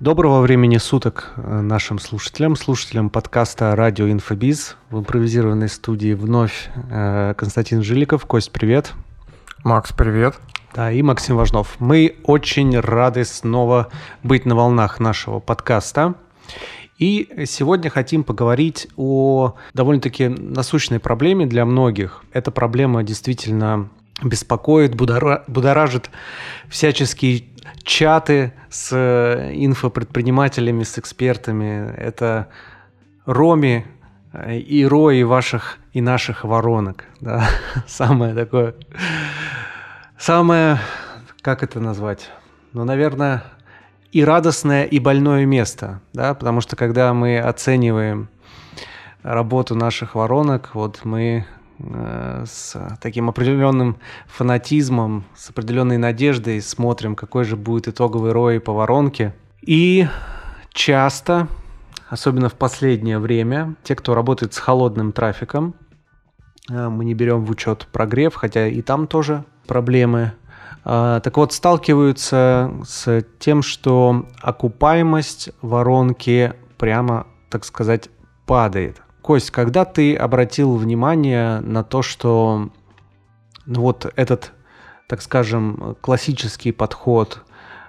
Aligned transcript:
Доброго 0.00 0.40
времени 0.40 0.78
суток 0.78 1.34
э, 1.36 1.60
нашим 1.60 1.98
слушателям, 1.98 2.56
слушателям 2.56 3.10
подкаста 3.10 3.76
«Радио 3.76 4.10
Инфобиз». 4.10 4.78
В 4.88 5.00
импровизированной 5.00 5.68
студии 5.68 6.14
вновь 6.14 6.70
э, 6.90 7.34
Константин 7.36 7.82
Жиликов. 7.82 8.24
Кость, 8.24 8.50
привет. 8.50 8.94
Макс, 9.62 9.92
привет. 9.92 10.40
Да, 10.74 10.90
и 10.90 11.02
Максим 11.02 11.36
Важнов. 11.36 11.76
Мы 11.80 12.16
очень 12.24 12.80
рады 12.80 13.26
снова 13.26 13.90
быть 14.22 14.46
на 14.46 14.54
волнах 14.54 15.00
нашего 15.00 15.38
подкаста. 15.38 16.14
И 16.98 17.44
сегодня 17.44 17.90
хотим 17.90 18.24
поговорить 18.24 18.88
о 18.96 19.54
довольно-таки 19.74 20.28
насущной 20.28 20.98
проблеме 20.98 21.44
для 21.44 21.66
многих. 21.66 22.24
Эта 22.32 22.50
проблема 22.50 23.02
действительно 23.02 23.90
беспокоит, 24.22 24.94
будоражит 24.94 26.10
всяческие 26.68 27.44
чаты 27.82 28.52
с 28.68 28.90
э, 28.92 29.52
инфопредпринимателями, 29.54 30.82
с 30.82 30.98
экспертами. 30.98 31.92
Это 31.96 32.48
Роми 33.26 33.84
э, 34.32 34.58
и 34.58 34.84
рои 34.84 35.22
ваших 35.22 35.78
и 35.92 36.00
наших 36.00 36.44
воронок. 36.44 37.04
Да? 37.20 37.48
Самое 37.86 38.34
такое... 38.34 38.74
Самое... 40.18 40.78
Как 41.42 41.62
это 41.62 41.80
назвать? 41.80 42.30
Ну, 42.74 42.84
наверное, 42.84 43.42
и 44.12 44.22
радостное, 44.22 44.84
и 44.84 44.98
больное 44.98 45.46
место. 45.46 46.00
Да? 46.12 46.34
Потому 46.34 46.60
что 46.60 46.76
когда 46.76 47.14
мы 47.14 47.38
оцениваем 47.38 48.28
работу 49.22 49.74
наших 49.74 50.14
воронок, 50.14 50.70
вот 50.74 51.00
мы 51.04 51.46
с 52.46 52.98
таким 53.00 53.28
определенным 53.28 53.96
фанатизмом, 54.26 55.24
с 55.34 55.50
определенной 55.50 55.98
надеждой 55.98 56.60
смотрим, 56.60 57.14
какой 57.14 57.44
же 57.44 57.56
будет 57.56 57.88
итоговый 57.88 58.32
рой 58.32 58.60
по 58.60 58.72
воронке. 58.72 59.34
И 59.62 60.06
часто, 60.72 61.48
особенно 62.08 62.48
в 62.48 62.54
последнее 62.54 63.18
время, 63.18 63.74
те, 63.82 63.94
кто 63.94 64.14
работает 64.14 64.54
с 64.54 64.58
холодным 64.58 65.12
трафиком, 65.12 65.74
э, 66.70 66.88
мы 66.88 67.04
не 67.04 67.14
берем 67.14 67.44
в 67.44 67.50
учет 67.50 67.86
прогрев, 67.92 68.34
хотя 68.34 68.66
и 68.66 68.82
там 68.82 69.06
тоже 69.06 69.44
проблемы. 69.66 70.32
Э, 70.84 71.20
так 71.22 71.36
вот, 71.36 71.52
сталкиваются 71.52 72.72
с 72.84 73.24
тем, 73.38 73.62
что 73.62 74.26
окупаемость 74.40 75.50
воронки 75.62 76.54
прямо, 76.78 77.26
так 77.50 77.64
сказать, 77.64 78.10
падает– 78.46 79.02
Кость, 79.22 79.50
когда 79.50 79.84
ты 79.84 80.16
обратил 80.16 80.76
внимание 80.76 81.60
на 81.60 81.84
то, 81.84 82.02
что 82.02 82.70
ну, 83.66 83.80
вот 83.82 84.10
этот, 84.16 84.52
так 85.08 85.20
скажем, 85.22 85.96
классический 86.00 86.72
подход 86.72 87.42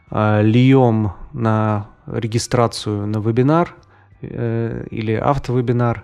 э, 0.10 0.42
льем 0.44 1.14
на 1.34 1.90
регистрацию 2.06 3.08
на 3.08 3.20
вебинар 3.20 3.76
э, 4.22 4.86
или 4.92 5.14
автовебинар, 5.14 6.04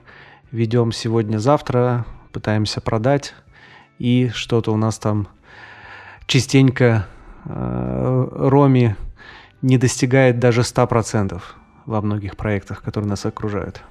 ведем 0.51 0.91
сегодня-завтра, 0.91 2.05
пытаемся 2.31 2.81
продать, 2.81 3.33
и 3.99 4.29
что-то 4.33 4.71
у 4.71 4.77
нас 4.77 4.97
там 4.97 5.27
частенько 6.25 7.07
э, 7.45 8.27
Роми 8.31 8.95
не 9.61 9.77
достигает 9.77 10.39
даже 10.39 10.61
100% 10.61 11.41
во 11.85 12.01
многих 12.01 12.37
проектах, 12.37 12.81
которые 12.81 13.09
нас 13.09 13.25
окружают. 13.25 13.83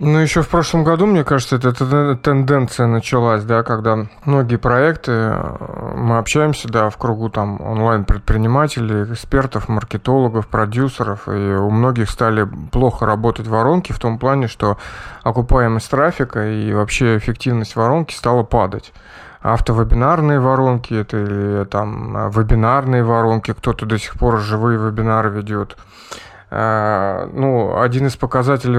Ну, 0.00 0.20
еще 0.20 0.42
в 0.42 0.48
прошлом 0.48 0.84
году, 0.84 1.06
мне 1.06 1.24
кажется, 1.24 1.56
эта 1.56 2.14
тенденция 2.14 2.86
началась, 2.86 3.42
да, 3.42 3.64
когда 3.64 4.06
многие 4.24 4.54
проекты, 4.54 5.10
э, 5.10 5.94
мы 5.96 6.18
общаемся, 6.18 6.68
да, 6.68 6.88
в 6.88 6.96
кругу 6.96 7.30
там 7.30 7.60
онлайн-предпринимателей, 7.60 9.12
экспертов, 9.12 9.68
маркетологов, 9.68 10.46
продюсеров, 10.46 11.26
и 11.26 11.30
у 11.56 11.70
многих 11.70 12.10
стали 12.10 12.46
плохо 12.70 13.06
работать 13.06 13.48
воронки 13.48 13.90
в 13.90 13.98
том 13.98 14.20
плане, 14.20 14.46
что 14.46 14.78
окупаемость 15.24 15.90
трафика 15.90 16.48
и 16.48 16.72
вообще 16.72 17.16
эффективность 17.16 17.74
воронки 17.74 18.14
стала 18.14 18.44
падать 18.44 18.92
автовебинарные 19.40 20.40
воронки, 20.40 20.94
это 20.94 21.16
или 21.16 21.64
там 21.64 22.30
вебинарные 22.30 23.02
воронки, 23.02 23.52
кто-то 23.52 23.86
до 23.86 23.98
сих 23.98 24.14
пор 24.14 24.38
живые 24.38 24.78
вебинары 24.78 25.30
ведет. 25.30 25.76
Э, 26.50 27.28
ну, 27.32 27.80
один 27.80 28.06
из 28.06 28.16
показателей 28.16 28.78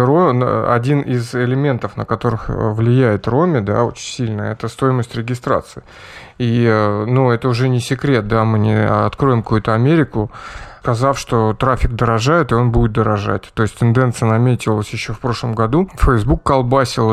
один 0.74 1.02
из 1.02 1.36
элементов, 1.36 1.98
на 1.98 2.06
которых 2.06 2.46
влияет 2.50 3.28
ROMI, 3.28 3.62
да, 3.62 3.84
очень 3.84 4.12
сильно, 4.12 4.42
это 4.44 4.68
стоимость 4.68 5.16
регистрации. 5.16 5.84
И, 6.40 6.66
э, 6.66 7.06
ну, 7.06 7.32
это 7.32 7.48
уже 7.48 7.70
не 7.70 7.80
секрет, 7.80 8.28
да, 8.28 8.44
мы 8.44 8.60
не 8.60 8.76
откроем 8.76 9.44
какую-то 9.44 9.74
Америку, 9.76 10.32
сказав, 10.82 11.20
что 11.20 11.54
трафик 11.54 11.92
дорожает, 11.92 12.52
и 12.52 12.56
он 12.56 12.72
будет 12.72 12.94
дорожать. 12.94 13.52
То 13.54 13.64
есть 13.64 13.78
тенденция 13.78 14.30
наметилась 14.30 14.90
еще 14.90 15.14
в 15.14 15.20
прошлом 15.20 15.54
году. 15.54 15.90
Facebook 15.98 16.42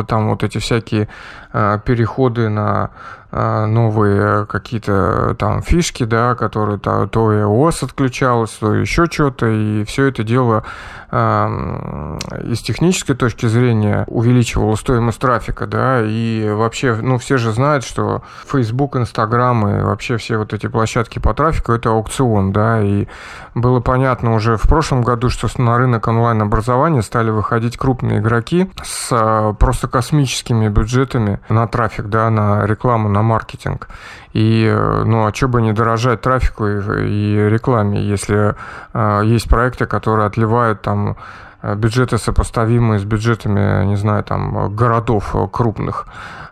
и 0.01 0.05
там 0.05 0.29
вот 0.31 0.43
эти 0.45 0.59
всякие 0.59 1.09
э, 1.53 1.79
переходы 1.85 2.49
на 2.49 2.85
а, 2.85 2.91
новые 3.33 4.47
какие-то 4.47 5.35
там 5.39 5.63
фишки, 5.63 6.05
да, 6.05 6.35
которые 6.35 6.79
то, 6.79 7.07
то 7.07 7.33
iOS 7.33 7.85
отключалось, 7.85 8.51
то 8.51 8.75
еще 8.75 9.07
что-то, 9.07 9.47
и 9.47 9.85
все 9.85 10.07
это 10.07 10.23
дело 10.23 10.65
э, 11.11 12.19
из 12.45 12.61
технической 12.63 13.17
точки 13.17 13.47
зрения 13.47 14.05
увеличивало 14.07 14.77
стоимость 14.77 15.19
трафика, 15.19 15.67
да, 15.67 16.03
и 16.03 16.49
вообще, 16.51 16.95
ну, 16.95 17.19
все 17.19 17.37
же 17.37 17.53
знают, 17.53 17.85
что 17.85 18.23
Facebook, 18.51 18.97
Instagram 18.97 19.69
и 19.69 19.83
вообще 19.83 20.17
все 20.17 20.37
вот 20.37 20.53
эти 20.53 20.67
площадки 20.67 21.19
по 21.19 21.35
трафику 21.35 21.73
это 21.73 21.91
аукцион, 21.91 22.53
да, 22.53 22.81
и 22.83 23.07
было 23.55 23.81
понятно 23.81 24.35
уже 24.35 24.57
в 24.57 24.63
прошлом 24.63 25.03
году, 25.03 25.31
что 25.31 25.49
на 25.61 25.79
рынок 25.79 26.07
онлайн-образования 26.09 27.03
стали 27.03 27.31
выходить 27.31 27.77
крупные 27.77 28.19
игроки 28.19 28.71
с 28.83 29.09
а, 29.13 29.53
просто 29.55 29.89
космическими 29.89 30.69
бюджетами 30.69 31.41
на 31.49 31.67
трафик, 31.67 32.07
да, 32.07 32.31
на 32.31 32.67
рекламу, 32.67 33.09
на 33.17 33.23
маркетинг. 33.23 33.89
И, 34.35 34.67
э, 34.69 35.05
ну, 35.05 35.27
а 35.27 35.33
что 35.33 35.49
бы 35.49 35.63
не 35.63 35.73
дорожать 35.73 36.21
трафику 36.21 36.67
и, 36.67 36.81
и 37.09 37.49
рекламе, 37.49 38.03
если 38.03 38.55
э, 38.93 39.23
есть 39.25 39.49
проекты, 39.49 39.87
которые 39.87 40.27
отливают 40.27 40.83
там 40.83 41.17
э, 41.63 41.75
бюджеты 41.75 42.19
сопоставимые 42.19 42.99
с 42.99 43.05
бюджетами, 43.05 43.87
не 43.87 43.97
знаю, 43.97 44.23
там, 44.23 44.77
городов 44.77 45.35
крупных, 45.51 46.07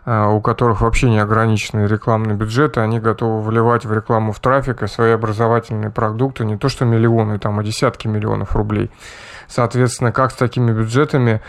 э, 0.05 0.25
у 0.25 0.41
которых 0.41 0.81
вообще 0.81 1.09
не 1.09 1.19
ограниченные 1.19 1.87
рекламные 1.87 2.35
бюджеты, 2.35 2.81
они 2.81 2.99
готовы 2.99 3.41
вливать 3.41 3.85
в 3.85 3.93
рекламу 3.93 4.31
в 4.31 4.39
трафик 4.39 4.81
и 4.81 4.87
свои 4.87 5.11
образовательные 5.11 5.91
продукты 5.91 6.45
не 6.45 6.57
то 6.57 6.67
что 6.69 6.85
миллионы, 6.85 7.37
там, 7.37 7.59
а 7.59 7.63
десятки 7.63 8.07
миллионов 8.07 8.55
рублей. 8.55 8.89
Соответственно, 9.47 10.11
как 10.11 10.31
с 10.31 10.35
такими 10.35 10.71
бюджетами 10.71 11.39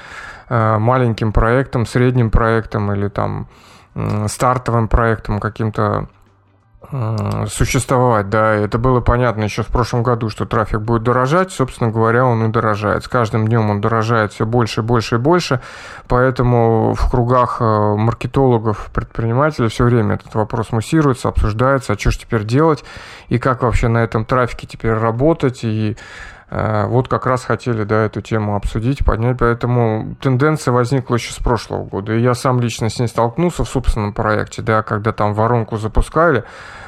маленьким 0.49 1.32
проектом, 1.32 1.87
средним 1.87 2.31
проектом 2.31 2.93
или 2.93 3.09
там 3.09 3.47
стартовым 4.28 4.88
проектом 4.88 5.40
каким-то 5.40 6.08
существовать, 7.48 8.28
да, 8.28 8.54
это 8.54 8.78
было 8.78 9.00
понятно 9.00 9.44
еще 9.44 9.62
в 9.62 9.68
прошлом 9.68 10.02
году, 10.02 10.28
что 10.28 10.46
трафик 10.46 10.80
будет 10.80 11.02
дорожать, 11.02 11.50
собственно 11.50 11.90
говоря, 11.90 12.24
он 12.24 12.44
и 12.44 12.48
дорожает. 12.48 13.04
С 13.04 13.08
каждым 13.08 13.48
днем 13.48 13.70
он 13.70 13.80
дорожает 13.80 14.32
все 14.32 14.46
больше 14.46 14.80
и 14.80 14.84
больше 14.84 15.16
и 15.16 15.18
больше, 15.18 15.60
поэтому 16.06 16.94
в 16.94 17.10
кругах 17.10 17.58
э, 17.60 17.64
маркетологов, 17.64 18.90
предпринимателей 18.94 19.68
все 19.68 19.84
время 19.84 20.14
этот 20.14 20.34
вопрос 20.34 20.70
муссируется, 20.70 21.28
обсуждается, 21.28 21.94
а 21.94 21.98
что 21.98 22.12
же 22.12 22.20
теперь 22.20 22.44
делать, 22.44 22.84
и 23.28 23.38
как 23.38 23.62
вообще 23.62 23.88
на 23.88 23.98
этом 23.98 24.24
трафике 24.24 24.66
теперь 24.66 24.92
работать, 24.92 25.64
и 25.64 25.96
вот 26.48 27.08
как 27.08 27.26
раз 27.26 27.44
хотели 27.44 27.82
да, 27.82 28.04
эту 28.04 28.20
тему 28.20 28.54
обсудить, 28.54 29.04
поднять. 29.04 29.38
Поэтому 29.38 30.16
тенденция 30.20 30.72
возникла 30.72 31.16
еще 31.16 31.32
с 31.32 31.38
прошлого 31.38 31.84
года. 31.84 32.14
И 32.14 32.20
я 32.20 32.34
сам 32.34 32.60
лично 32.60 32.88
с 32.88 32.98
ней 32.98 33.08
столкнулся 33.08 33.64
в 33.64 33.68
собственном 33.68 34.12
проекте, 34.12 34.62
да, 34.62 34.82
когда 34.82 35.12
там 35.12 35.34
воронку 35.34 35.76
запускали. 35.76 36.44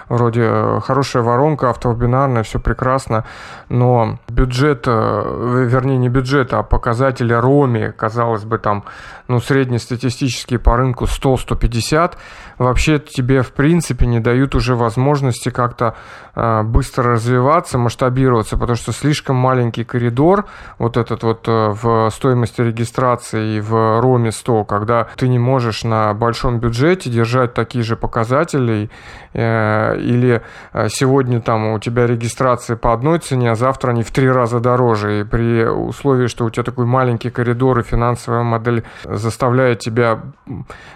Вроде 0.08 0.42
э, 0.42 0.80
хорошая 0.82 1.22
воронка, 1.22 1.68
автовебинарная, 1.68 2.42
все 2.42 2.58
прекрасно, 2.58 3.24
но 3.68 4.18
бюджет, 4.28 4.84
э, 4.86 5.66
вернее 5.68 5.98
не 5.98 6.08
бюджет, 6.08 6.54
а 6.54 6.62
показатели 6.62 7.34
Роми, 7.34 7.92
казалось 7.92 8.44
бы, 8.44 8.58
там, 8.58 8.84
ну, 9.28 9.38
среднестатистические 9.38 10.58
по 10.60 10.76
рынку 10.76 11.04
100-150, 11.04 12.14
вообще 12.56 12.98
тебе 12.98 13.42
в 13.42 13.52
принципе 13.52 14.06
не 14.06 14.20
дают 14.20 14.54
уже 14.54 14.74
возможности 14.74 15.50
как-то 15.50 15.94
э, 16.27 16.27
быстро 16.64 17.12
развиваться, 17.12 17.78
масштабироваться, 17.78 18.56
потому 18.56 18.76
что 18.76 18.92
слишком 18.92 19.36
маленький 19.36 19.84
коридор, 19.84 20.46
вот 20.78 20.96
этот 20.96 21.22
вот 21.22 21.48
э, 21.48 21.70
в 21.70 22.10
стоимости 22.10 22.60
регистрации 22.60 23.60
в 23.60 24.00
Роме 24.00 24.30
100, 24.30 24.64
когда 24.64 25.08
ты 25.16 25.28
не 25.28 25.38
можешь 25.38 25.84
на 25.84 26.14
большом 26.14 26.58
бюджете 26.60 27.10
держать 27.10 27.54
такие 27.54 27.82
же 27.82 27.96
показатели, 27.96 28.90
э, 29.32 29.98
или 29.98 30.42
э, 30.72 30.88
сегодня 30.88 31.40
там 31.40 31.72
у 31.72 31.78
тебя 31.78 32.06
регистрации 32.06 32.74
по 32.74 32.92
одной 32.92 33.18
цене, 33.18 33.50
а 33.50 33.54
завтра 33.54 33.90
они 33.90 34.02
в 34.02 34.10
три 34.10 34.30
раза 34.30 34.60
дороже. 34.60 35.20
И 35.20 35.24
при 35.24 35.64
условии, 35.64 36.26
что 36.26 36.44
у 36.44 36.50
тебя 36.50 36.64
такой 36.64 36.86
маленький 36.86 37.30
коридор 37.30 37.78
и 37.80 37.82
финансовая 37.82 38.42
модель 38.42 38.84
заставляет 39.04 39.80
тебя, 39.80 40.20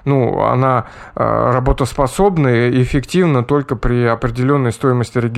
ну, 0.04 0.42
она 0.42 0.86
работоспособна 1.14 2.48
и 2.48 2.82
эффективна 2.82 3.44
только 3.44 3.76
при 3.76 4.04
определенной 4.04 4.72
стоимости 4.72 5.18
регистрации. 5.18 5.31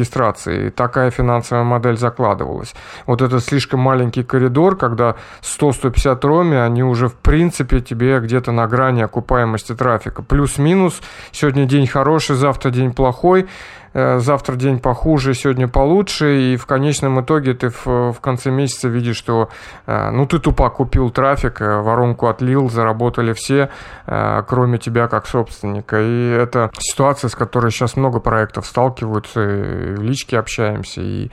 И 0.67 0.71
такая 0.71 1.11
финансовая 1.11 1.65
модель 1.65 1.97
закладывалась. 1.97 2.75
Вот 3.07 3.23
это 3.23 3.41
слишком 3.41 3.81
маленький 3.81 4.23
коридор, 4.23 4.77
когда 4.77 5.17
100-150 5.43 6.27
роми, 6.27 6.57
они 6.57 6.83
уже 6.83 7.09
в 7.09 7.15
принципе 7.15 7.81
тебе 7.81 8.19
где-то 8.21 8.53
на 8.53 8.67
грани 8.67 9.03
окупаемости 9.03 9.75
трафика. 9.75 10.23
Плюс-минус, 10.23 11.01
сегодня 11.33 11.65
день 11.65 11.87
хороший, 11.87 12.37
завтра 12.37 12.71
день 12.71 12.93
плохой, 12.93 13.47
завтра 13.95 14.57
день 14.57 14.81
похуже, 14.81 15.35
сегодня 15.35 15.69
получше, 15.69 16.55
и 16.55 16.57
в 16.57 16.67
конечном 16.67 17.21
итоге 17.21 17.55
ты 17.55 17.71
в, 17.71 17.87
в 17.87 18.17
конце 18.21 18.51
месяца 18.51 18.89
видишь, 18.89 19.17
что 19.17 19.49
э, 19.87 20.11
ну 20.11 20.27
ты 20.27 20.39
тупо 20.41 20.69
купил 20.71 21.11
трафик, 21.11 21.61
э, 21.61 21.81
воронку 21.81 22.27
отлил, 22.27 22.69
заработали 22.69 23.33
все, 23.33 23.71
кроме 24.05 24.79
тебя 24.79 25.09
как 25.09 25.27
собственника. 25.27 26.01
И 26.01 26.31
это 26.31 26.71
ситуация, 26.79 27.29
с 27.29 27.35
которой 27.35 27.71
сейчас 27.71 27.97
много 27.97 28.21
проектов 28.21 28.67
сталкиваются, 28.67 29.41
в 29.41 30.03
личке 30.03 30.39
общаемся, 30.39 31.01
и 31.01 31.31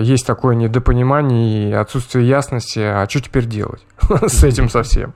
есть 0.00 0.26
такое 0.26 0.54
недопонимание 0.54 1.70
и 1.70 1.72
отсутствие 1.72 2.26
ясности, 2.28 2.78
а 2.80 3.06
что 3.08 3.22
теперь 3.22 3.46
делать 3.46 3.84
с 4.26 4.44
этим 4.44 4.68
совсем. 4.68 5.14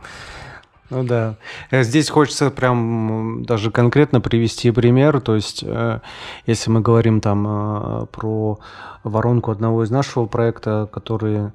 Ну 0.90 1.02
да. 1.02 1.36
Э, 1.70 1.82
здесь 1.82 2.10
хочется 2.10 2.50
прям 2.50 3.44
даже 3.44 3.70
конкретно 3.70 4.20
привести 4.20 4.70
пример. 4.70 5.20
То 5.20 5.34
есть, 5.34 5.64
э, 5.66 6.00
если 6.46 6.70
мы 6.70 6.80
говорим 6.80 7.20
там 7.20 7.46
э, 7.46 8.06
про 8.06 8.58
воронку 9.02 9.50
одного 9.50 9.84
из 9.84 9.90
нашего 9.90 10.26
проекта, 10.26 10.88
который 10.92 11.52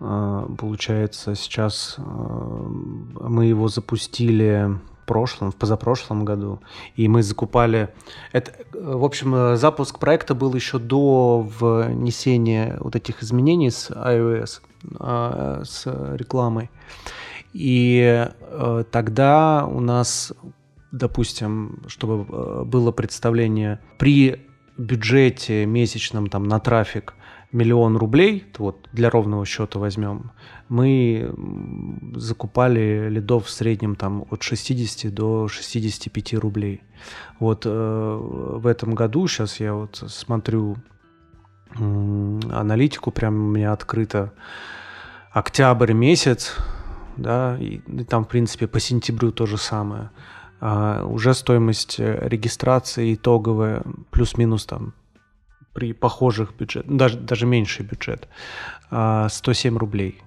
получается 0.00 1.34
сейчас 1.34 1.96
мы 1.98 3.46
его 3.46 3.68
запустили 3.68 4.76
в 5.02 5.06
прошлом, 5.06 5.50
в 5.50 5.56
позапрошлом 5.56 6.24
году, 6.24 6.60
и 6.96 7.08
мы 7.08 7.22
закупали... 7.22 7.88
Это, 8.32 8.52
в 8.72 9.04
общем, 9.04 9.56
запуск 9.56 9.98
проекта 9.98 10.34
был 10.34 10.52
еще 10.54 10.78
до 10.78 11.48
внесения 11.58 12.76
вот 12.80 12.96
этих 12.96 13.22
изменений 13.22 13.70
с 13.70 13.90
iOS, 13.90 14.60
с 15.64 15.86
рекламой. 16.16 16.70
И 17.54 18.28
э, 18.28 18.84
тогда 18.90 19.64
у 19.64 19.80
нас, 19.80 20.32
допустим, 20.90 21.84
чтобы 21.86 22.26
э, 22.28 22.64
было 22.64 22.90
представление 22.90 23.80
при 23.96 24.44
бюджете 24.76 25.64
месячном 25.64 26.26
там 26.26 26.44
на 26.44 26.58
трафик 26.58 27.14
миллион 27.52 27.96
рублей, 27.96 28.44
вот 28.58 28.88
для 28.92 29.08
ровного 29.08 29.46
счета 29.46 29.78
возьмем, 29.78 30.32
мы 30.68 31.32
закупали 32.16 33.08
лидов 33.08 33.46
в 33.46 33.50
среднем 33.50 33.94
там 33.94 34.26
от 34.30 34.42
60 34.42 35.14
до 35.14 35.46
65 35.46 36.34
рублей. 36.34 36.82
Вот 37.38 37.66
э, 37.66 37.70
в 37.70 38.66
этом 38.66 38.96
году, 38.96 39.28
сейчас 39.28 39.60
я 39.60 39.74
вот 39.74 40.02
смотрю 40.08 40.76
э, 41.78 42.40
аналитику, 42.50 43.12
прям 43.12 43.34
у 43.36 43.50
меня 43.52 43.72
открыто 43.72 44.32
октябрь 45.30 45.92
месяц, 45.92 46.56
да, 47.16 47.56
и, 47.58 47.80
и 47.86 48.04
там, 48.04 48.24
в 48.24 48.28
принципе, 48.28 48.66
по 48.66 48.80
сентябрю 48.80 49.32
то 49.32 49.46
же 49.46 49.58
самое. 49.58 50.10
А, 50.60 51.04
уже 51.04 51.34
стоимость 51.34 52.00
э, 52.00 52.28
регистрации 52.28 53.14
итоговая 53.14 53.82
плюс-минус 54.10 54.66
там 54.66 54.94
при 55.74 55.92
похожих 55.92 56.54
бюджетах, 56.54 56.90
ну, 56.90 56.96
даже, 56.96 57.18
даже 57.18 57.46
меньший 57.46 57.84
бюджет, 57.84 58.28
107 58.88 59.76
а, 59.76 59.78
рублей. 59.78 60.22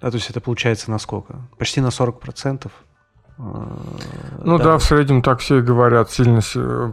А, 0.00 0.10
то 0.10 0.16
есть 0.16 0.30
это 0.30 0.40
получается 0.40 0.90
на 0.90 0.98
сколько? 0.98 1.36
Почти 1.58 1.80
на 1.80 1.88
40%. 1.88 2.70
А, 3.38 3.42
ну 4.42 4.58
да. 4.58 4.64
да, 4.64 4.78
в 4.78 4.82
среднем 4.82 5.22
так 5.22 5.40
все 5.40 5.58
и 5.58 5.62
говорят, 5.62 6.10
сильно, 6.10 6.40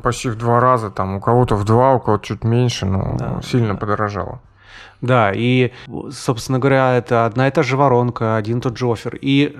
почти 0.04 0.30
в 0.30 0.38
два 0.38 0.60
раза, 0.60 0.92
там 0.92 1.16
у 1.16 1.22
кого-то 1.22 1.56
в 1.56 1.64
два, 1.64 1.94
у 1.94 2.00
кого-то 2.00 2.26
чуть 2.26 2.44
меньше, 2.44 2.86
но 2.86 3.16
да, 3.18 3.42
сильно 3.42 3.74
да. 3.74 3.80
подорожало. 3.80 4.42
Да, 5.02 5.32
и, 5.34 5.72
собственно 6.12 6.60
говоря, 6.60 6.96
это 6.96 7.26
одна 7.26 7.48
и 7.48 7.52
та 7.52 7.64
же 7.64 7.76
воронка, 7.78 8.38
один 8.38 8.62
тот 8.62 8.78
же 8.78 8.88
офер. 8.90 9.18
И 9.22 9.56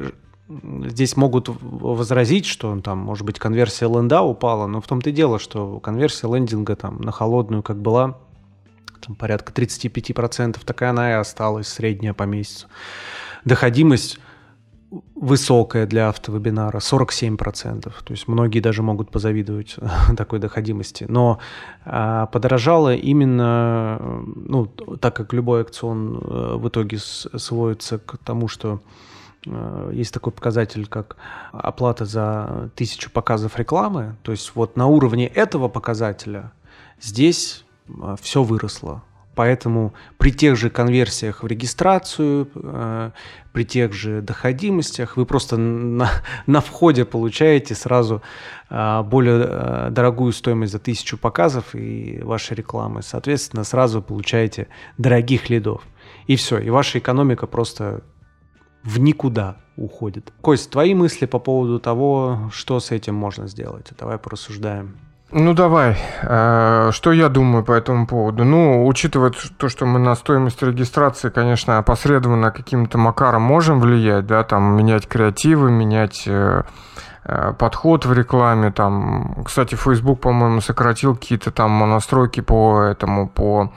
здесь 0.86 1.18
могут 1.18 1.50
возразить, 1.50 2.46
что 2.46 2.80
там, 2.82 3.00
может 3.00 3.26
быть, 3.26 3.40
конверсия 3.40 3.88
ленда 3.88 4.22
упала, 4.22 4.68
но 4.68 4.82
в 4.82 4.88
том-то 4.88 5.10
и 5.10 5.14
дело, 5.14 5.40
что 5.40 5.80
конверсия 5.80 6.34
лендинга 6.34 6.76
там 6.76 7.02
на 7.02 7.12
холодную 7.12 7.64
как 7.64 7.78
была, 7.82 8.18
там 9.06 9.16
порядка 9.16 9.52
35%, 9.52 10.60
такая 10.66 10.92
она 10.92 11.12
и 11.12 11.14
осталась, 11.14 11.68
средняя 11.68 12.14
по 12.14 12.24
месяцу. 12.24 12.68
Доходимость 13.44 14.20
высокая 15.16 15.86
для 15.86 16.10
автовебинара, 16.10 16.78
47%. 16.78 17.82
То 17.82 17.94
есть 18.10 18.28
многие 18.28 18.60
даже 18.60 18.84
могут 18.84 19.10
позавидовать 19.10 19.76
такой 20.18 20.40
доходимости. 20.40 21.06
Но 21.08 21.40
а, 21.86 22.28
подорожало 22.28 22.96
именно, 22.96 24.00
ну, 24.36 24.66
так 25.00 25.16
как 25.16 25.34
любой 25.34 25.62
акцион 25.62 26.18
э, 26.18 26.56
в 26.58 26.68
итоге 26.68 26.98
сводится 27.00 27.98
к 28.00 28.18
тому, 28.18 28.48
что 28.48 28.82
э, 29.46 29.92
есть 29.94 30.14
такой 30.14 30.32
показатель, 30.32 30.88
как 30.88 31.18
оплата 31.52 32.06
за 32.06 32.70
тысячу 32.76 33.10
показов 33.10 33.58
рекламы. 33.58 34.16
То 34.24 34.32
есть 34.32 34.52
вот 34.56 34.78
на 34.78 34.88
уровне 34.88 35.28
этого 35.28 35.70
показателя 35.70 36.52
здесь 37.00 37.66
э, 37.88 38.16
все 38.22 38.44
выросло. 38.44 39.04
Поэтому 39.36 39.94
при 40.18 40.32
тех 40.32 40.56
же 40.56 40.70
конверсиях 40.70 41.44
в 41.44 41.48
регистрацию, 41.48 42.50
э, 42.56 43.12
при 43.52 43.66
тех 43.66 43.94
же 43.94 44.22
доходимостях 44.22 45.18
вы 45.18 45.26
просто 45.26 45.58
на, 45.58 46.10
на 46.46 46.62
входе 46.62 47.06
получаете 47.06 47.74
сразу 47.74 48.22
э, 48.70 49.02
более 49.04 49.46
э, 49.48 49.90
дорогую 49.92 50.32
стоимость 50.34 50.72
за 50.72 50.80
тысячу 50.80 51.18
показов 51.18 51.74
и 51.74 52.22
вашей 52.24 52.56
рекламы. 52.56 53.02
Соответственно, 53.02 53.64
сразу 53.64 54.02
получаете 54.02 54.68
дорогих 54.98 55.50
лидов. 55.50 55.84
И 56.28 56.36
все, 56.36 56.60
и 56.60 56.70
ваша 56.70 57.00
экономика 57.00 57.48
просто 57.48 58.04
в 58.84 59.00
никуда 59.00 59.58
уходит. 59.78 60.32
Кость, 60.42 60.70
твои 60.70 60.94
мысли 60.94 61.26
по 61.26 61.40
поводу 61.40 61.80
того, 61.80 62.52
что 62.52 62.80
с 62.80 62.92
этим 62.92 63.16
можно 63.16 63.48
сделать? 63.48 63.88
Давай 63.98 64.20
порассуждаем. 64.20 64.98
Ну 65.36 65.56
давай, 65.56 65.98
э, 66.22 66.92
что 66.92 67.12
я 67.12 67.28
думаю 67.28 67.64
по 67.64 67.72
этому 67.72 68.06
поводу? 68.06 68.44
Ну, 68.46 68.86
учитывая 68.86 69.32
то, 69.58 69.68
что 69.68 69.88
мы 69.88 69.98
на 69.98 70.14
стоимость 70.14 70.62
регистрации, 70.62 71.32
конечно, 71.32 71.80
опосредованно 71.80 72.52
каким-то 72.52 73.00
макаром 73.00 73.42
можем 73.42 73.80
влиять, 73.80 74.28
да, 74.28 74.44
там 74.44 74.78
менять 74.78 75.08
креативы, 75.08 75.72
менять 75.72 76.26
э, 76.28 76.62
э, 77.24 77.54
подход 77.58 78.06
в 78.06 78.14
рекламе, 78.14 78.72
там, 78.72 79.44
кстати, 79.44 79.74
Facebook, 79.74 80.22
по-моему, 80.22 80.62
сократил 80.62 81.16
какие-то 81.16 81.50
там 81.50 81.80
настройки 81.90 82.42
по 82.42 82.82
этому, 82.82 83.28
по 83.28 83.74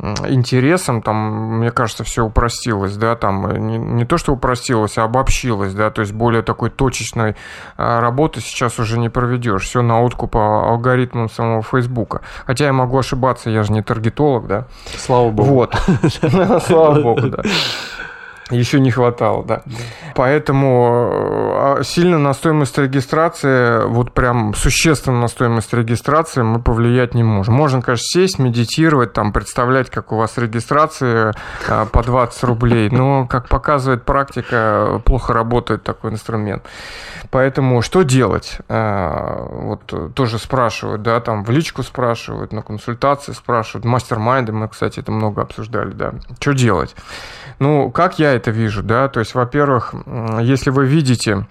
интересам, 0.00 1.02
там, 1.02 1.58
мне 1.58 1.70
кажется, 1.70 2.04
все 2.04 2.24
упростилось, 2.24 2.96
да, 2.96 3.16
там 3.16 3.46
э, 3.46 3.58
не, 3.58 3.78
не 3.78 4.04
то, 4.04 4.16
что 4.16 4.32
упростилось, 4.32 4.96
а 4.96 5.04
обобщилось, 5.04 5.74
да, 5.74 5.90
то 5.90 6.02
есть 6.02 6.12
более 6.12 6.42
такой 6.42 6.70
точечной 6.70 7.34
а, 7.76 8.00
работы 8.00 8.40
сейчас 8.40 8.78
уже 8.78 8.98
не 8.98 9.08
проведешь, 9.08 9.64
все 9.64 9.82
на 9.82 10.02
откуп 10.02 10.28
по 10.32 10.68
алгоритмам 10.68 11.28
самого 11.28 11.62
Фейсбука. 11.62 12.20
Хотя 12.46 12.66
я 12.66 12.72
могу 12.72 12.98
ошибаться, 12.98 13.50
я 13.50 13.62
же 13.62 13.72
не 13.72 13.82
таргетолог, 13.82 14.46
да. 14.46 14.66
Слава 14.96 15.30
богу. 15.30 15.48
Вот. 15.50 15.74
Слава 16.66 17.00
богу, 17.00 17.28
да. 17.28 17.42
Еще 18.50 18.80
не 18.80 18.90
хватало, 18.90 19.44
да. 19.44 19.62
да. 19.66 19.76
Поэтому 20.14 21.10
а, 21.12 21.80
сильно 21.82 22.18
на 22.18 22.32
стоимость 22.32 22.78
регистрации, 22.78 23.86
вот 23.86 24.12
прям 24.12 24.54
существенно 24.54 25.20
на 25.20 25.28
стоимость 25.28 25.72
регистрации 25.74 26.42
мы 26.42 26.60
повлиять 26.60 27.14
не 27.14 27.22
можем. 27.22 27.54
Можно, 27.54 27.82
конечно, 27.82 28.04
сесть, 28.04 28.38
медитировать, 28.38 29.12
там, 29.12 29.32
представлять, 29.32 29.90
как 29.90 30.12
у 30.12 30.16
вас 30.16 30.38
регистрации 30.38 31.32
а, 31.68 31.84
по 31.86 32.02
20 32.02 32.42
рублей, 32.44 32.88
но, 32.90 33.26
как 33.26 33.48
показывает 33.48 34.04
практика, 34.04 35.02
плохо 35.04 35.32
работает 35.32 35.82
такой 35.82 36.12
инструмент. 36.12 36.62
Поэтому 37.30 37.82
что 37.82 38.02
делать? 38.02 38.58
А, 38.68 39.46
вот 39.50 40.14
тоже 40.14 40.38
спрашивают, 40.38 41.02
да, 41.02 41.20
там 41.20 41.44
в 41.44 41.50
личку 41.50 41.82
спрашивают, 41.82 42.52
на 42.52 42.62
консультации 42.62 43.32
спрашивают, 43.32 43.84
мастер-майнды 43.84 44.52
мы, 44.52 44.68
кстати, 44.68 45.00
это 45.00 45.12
много 45.12 45.42
обсуждали, 45.42 45.90
да. 45.90 46.14
Что 46.40 46.52
делать? 46.52 46.94
Ну, 47.58 47.90
как 47.90 48.18
я 48.18 48.37
это 48.38 48.50
вижу, 48.50 48.82
да, 48.82 49.08
то 49.08 49.20
есть, 49.20 49.34
во-первых, 49.34 49.94
если 50.40 50.70
вы 50.70 50.86
видите, 50.86 51.46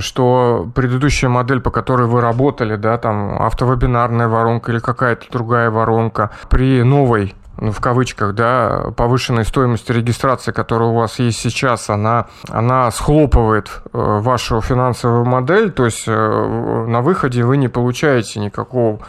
что 0.00 0.68
предыдущая 0.74 1.30
модель, 1.30 1.60
по 1.60 1.70
которой 1.70 2.08
вы 2.08 2.20
работали, 2.20 2.76
да, 2.76 2.98
там 2.98 3.40
автовебинарная 3.40 4.28
воронка 4.28 4.72
или 4.72 4.80
какая-то 4.80 5.26
другая 5.30 5.70
воронка, 5.70 6.30
при 6.48 6.82
новой 6.82 7.34
ну, 7.58 7.70
в 7.70 7.80
кавычках, 7.80 8.34
да, 8.34 8.90
повышенной 8.96 9.44
стоимости 9.44 9.92
регистрации, 9.92 10.52
которая 10.52 10.88
у 10.88 10.94
вас 10.94 11.18
есть 11.18 11.38
сейчас, 11.38 11.90
она, 11.90 12.26
она 12.48 12.90
схлопывает 12.90 13.68
э, 13.68 13.80
вашу 13.92 14.60
финансовую 14.60 15.26
модель, 15.26 15.70
то 15.70 15.84
есть 15.84 16.04
э, 16.06 16.12
на 16.12 17.02
выходе 17.02 17.44
вы 17.44 17.58
не 17.58 17.68
получаете 17.68 18.40
никакого 18.40 19.00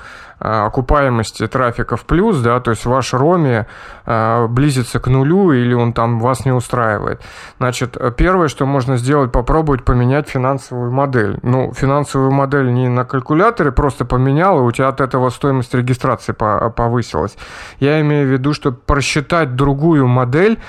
окупаемости 0.44 1.48
трафика 1.48 1.96
в 1.96 2.06
плюс, 2.06 2.38
да, 2.40 2.60
то 2.60 2.72
есть 2.72 2.86
ваш 2.86 3.14
роми 3.14 3.66
близится 4.50 5.00
к 5.00 5.08
нулю 5.08 5.54
или 5.54 5.74
он 5.74 5.94
там 5.94 6.20
вас 6.20 6.44
не 6.44 6.52
устраивает. 6.52 7.22
Значит, 7.60 7.98
первое, 8.18 8.50
что 8.50 8.66
можно 8.66 8.98
сделать, 8.98 9.32
попробовать 9.32 9.86
поменять 9.86 10.28
финансовую 10.28 10.92
модель. 10.92 11.40
Ну, 11.44 11.72
финансовую 11.74 12.32
модель 12.32 12.74
не 12.74 12.90
на 12.90 13.06
калькуляторе 13.06 13.72
просто 13.72 14.04
поменял, 14.04 14.60
и 14.60 14.64
у 14.64 14.72
тебя 14.72 14.90
от 14.90 15.00
этого 15.00 15.30
стоимость 15.30 15.74
регистрации 15.74 16.34
повысилась. 16.34 17.38
Я 17.80 18.02
имею 18.02 18.28
в 18.28 18.32
виду, 18.32 18.54
что 18.54 18.74
просчитать 18.74 19.56
другую 19.56 20.08
модель, 20.08 20.60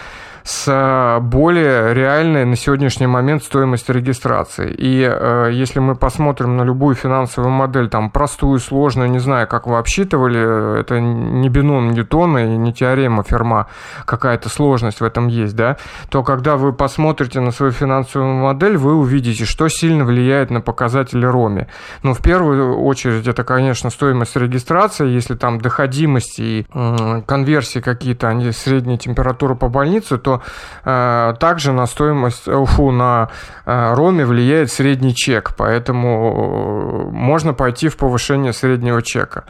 с 0.44 0.68
э, 0.68 1.20
более 1.20 1.94
реальной 1.94 2.44
на 2.44 2.54
сегодняшний 2.54 3.06
момент 3.06 3.42
стоимостью 3.42 3.94
регистрации. 3.94 4.74
И 4.76 5.00
э, 5.02 5.48
если 5.50 5.80
мы 5.80 5.94
посмотрим 5.94 6.58
на 6.58 6.62
любую 6.62 6.94
финансовую 6.94 7.50
модель, 7.50 7.88
там 7.88 8.10
простую, 8.10 8.58
сложную, 8.58 9.10
не 9.10 9.20
знаю, 9.20 9.48
как 9.48 9.66
вы 9.66 9.78
обсчитывали, 9.78 10.80
это 10.80 11.00
не 11.00 11.48
бином 11.48 11.92
Ньютона 11.92 12.54
и 12.54 12.58
не 12.58 12.74
теорема 12.74 13.22
Ферма, 13.22 13.68
какая-то 14.04 14.50
сложность 14.50 15.00
в 15.00 15.04
этом 15.04 15.28
есть, 15.28 15.56
да, 15.56 15.78
то 16.10 16.22
когда 16.22 16.58
вы 16.58 16.74
посмотрите 16.74 17.40
на 17.40 17.50
свою 17.50 17.72
финансовую 17.72 18.34
модель, 18.34 18.76
вы 18.76 18.94
увидите, 18.96 19.46
что 19.46 19.68
сильно 19.68 20.04
влияет 20.04 20.50
на 20.50 20.60
показатели 20.60 21.24
РОМИ. 21.24 21.68
Ну, 22.02 22.12
в 22.12 22.20
первую 22.20 22.82
очередь, 22.82 23.26
это, 23.26 23.44
конечно, 23.44 23.88
стоимость 23.88 24.36
регистрации, 24.36 25.08
если 25.08 25.36
там 25.36 25.58
доходимость 25.58 26.38
и 26.38 26.66
э, 26.74 27.22
конверсии 27.26 27.78
какие-то, 27.78 28.28
они 28.28 28.52
средняя 28.52 28.98
температура 28.98 29.54
по 29.54 29.70
больнице, 29.70 30.18
то 30.18 30.33
э, 30.84 31.34
также 31.38 31.72
на 31.72 31.86
стоимость, 31.86 32.48
э, 32.48 32.64
фу, 32.64 32.90
на 32.90 33.28
э, 33.66 33.94
роме 33.94 34.24
влияет 34.24 34.70
средний 34.70 35.14
чек, 35.14 35.52
поэтому 35.56 37.08
э, 37.10 37.10
можно 37.12 37.54
пойти 37.54 37.88
в 37.88 37.96
повышение 37.96 38.52
среднего 38.52 39.02
чека 39.02 39.44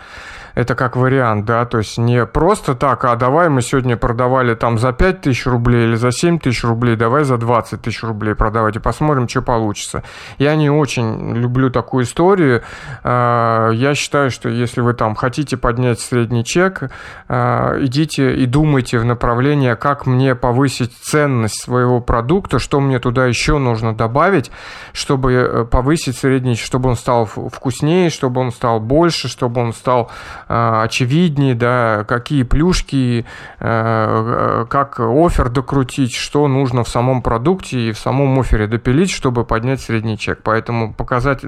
это 0.55 0.75
как 0.75 0.97
вариант, 0.97 1.45
да, 1.45 1.65
то 1.65 1.79
есть 1.79 1.99
не 1.99 2.25
просто 2.27 2.75
так, 2.75 3.05
а 3.05 3.17
давай 3.17 3.49
мы 3.49 3.61
сегодня 3.61 3.97
продавали 3.97 4.55
там 4.55 4.79
за 4.79 4.93
5 4.93 5.23
тысяч 5.23 5.47
рублей 5.47 5.89
или 5.89 5.97
за 5.97 6.13
7 6.13 6.39
тысяч 6.39 6.63
рублей, 6.65 6.97
давай 6.97 7.25
за 7.25 7.37
20 7.37 7.83
тысяч 7.83 8.03
рублей 8.03 8.35
продавать 8.35 8.77
и 8.77 8.79
посмотрим, 8.79 9.29
что 9.29 9.43
получится. 9.43 10.05
Я 10.39 10.55
не 10.55 10.71
очень 10.71 11.35
люблю 11.35 11.71
такую 11.71 12.05
историю. 12.05 12.63
А, 13.03 13.71
я 13.71 13.95
считаю, 13.95 14.31
что 14.31 14.49
если 14.49 14.81
вы 14.81 14.95
там 14.95 15.15
хотите 15.15 15.57
поднять 15.57 16.01
средний 16.01 16.45
чек, 16.45 16.91
а, 17.29 17.77
идите 17.81 18.37
и 18.37 18.47
думайте 18.47 18.99
в 18.99 19.05
направлении, 19.05 19.75
как 19.75 20.07
мне 20.07 20.35
повысить 20.35 20.93
ценность 21.03 21.63
своего 21.63 22.01
продукта, 22.01 22.59
что 22.59 22.81
мне 22.81 22.99
туда 23.01 23.27
еще 23.27 23.59
нужно 23.59 23.95
добавить, 23.95 24.51
чтобы 24.93 25.33
э, 25.33 25.65
повысить 25.65 26.17
средний, 26.17 26.55
чтобы 26.55 26.91
он 26.91 26.97
стал 26.97 27.27
вкуснее, 27.27 28.11
чтобы 28.11 28.41
он 28.41 28.53
стал 28.53 28.81
больше, 28.81 29.29
чтобы 29.29 29.61
он 29.61 29.73
стал 29.73 30.11
очевиднее, 30.49 31.55
да, 31.55 32.05
какие 32.07 32.43
плюшки, 32.43 33.25
э, 33.61 34.67
как 34.69 35.01
офер 35.01 35.49
докрутить, 35.49 36.15
что 36.15 36.49
нужно 36.49 36.85
в 36.85 36.89
самом 36.89 37.23
продукте 37.23 37.89
и 37.89 37.93
в 37.93 37.99
самом 37.99 38.39
офере 38.39 38.67
допилить, 38.67 39.11
чтобы 39.11 39.45
поднять 39.45 39.81
средний 39.81 40.19
чек. 40.19 40.41
Поэтому 40.43 40.93
показать, 40.93 41.43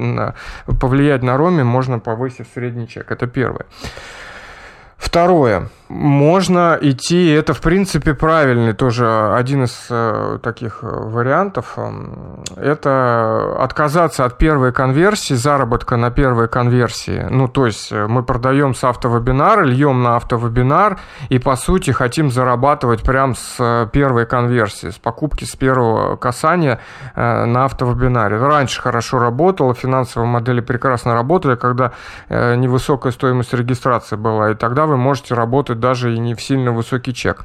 повлиять 0.80 1.22
на 1.22 1.36
роме 1.36 1.64
можно 1.64 1.98
повысив 1.98 2.46
средний 2.54 2.88
чек. 2.88 3.10
Это 3.10 3.26
первое. 3.26 3.66
Второе. 4.96 5.68
Можно 5.88 6.76
идти, 6.80 7.30
это 7.30 7.54
в 7.54 7.60
принципе 7.60 8.12
правильный 8.12 8.72
тоже 8.72 9.34
один 9.34 9.64
из 9.64 9.86
э, 9.88 10.40
таких 10.42 10.80
э, 10.82 10.86
вариантов, 10.88 11.74
э, 11.76 11.90
это 12.56 13.56
отказаться 13.60 14.24
от 14.24 14.36
первой 14.36 14.72
конверсии, 14.72 15.34
заработка 15.34 15.96
на 15.96 16.10
первой 16.10 16.48
конверсии. 16.48 17.26
Ну, 17.30 17.46
то 17.46 17.66
есть 17.66 17.92
э, 17.92 18.08
мы 18.08 18.24
продаем 18.24 18.74
с 18.74 18.82
автовебинара, 18.82 19.62
льем 19.62 20.02
на 20.02 20.16
автовебинар 20.16 20.98
и 21.28 21.38
по 21.38 21.54
сути 21.54 21.92
хотим 21.92 22.32
зарабатывать 22.32 23.02
прям 23.04 23.36
с 23.36 23.56
э, 23.60 23.86
первой 23.92 24.26
конверсии, 24.26 24.90
с 24.90 24.96
покупки 24.96 25.44
с 25.44 25.54
первого 25.54 26.16
касания 26.16 26.80
э, 27.14 27.44
на 27.44 27.66
автовебинаре. 27.66 28.38
Раньше 28.38 28.82
хорошо 28.82 29.20
работало, 29.20 29.72
финансовые 29.72 30.28
модели 30.28 30.60
прекрасно 30.60 31.14
работали, 31.14 31.54
когда 31.54 31.92
э, 32.28 32.56
невысокая 32.56 33.12
стоимость 33.12 33.54
регистрации 33.54 34.16
была, 34.16 34.50
и 34.50 34.54
тогда 34.54 34.85
вы 34.86 34.96
можете 34.96 35.34
работать 35.34 35.80
даже 35.80 36.14
и 36.14 36.18
не 36.18 36.34
в 36.34 36.42
сильно 36.42 36.72
высокий 36.72 37.14
чек. 37.14 37.44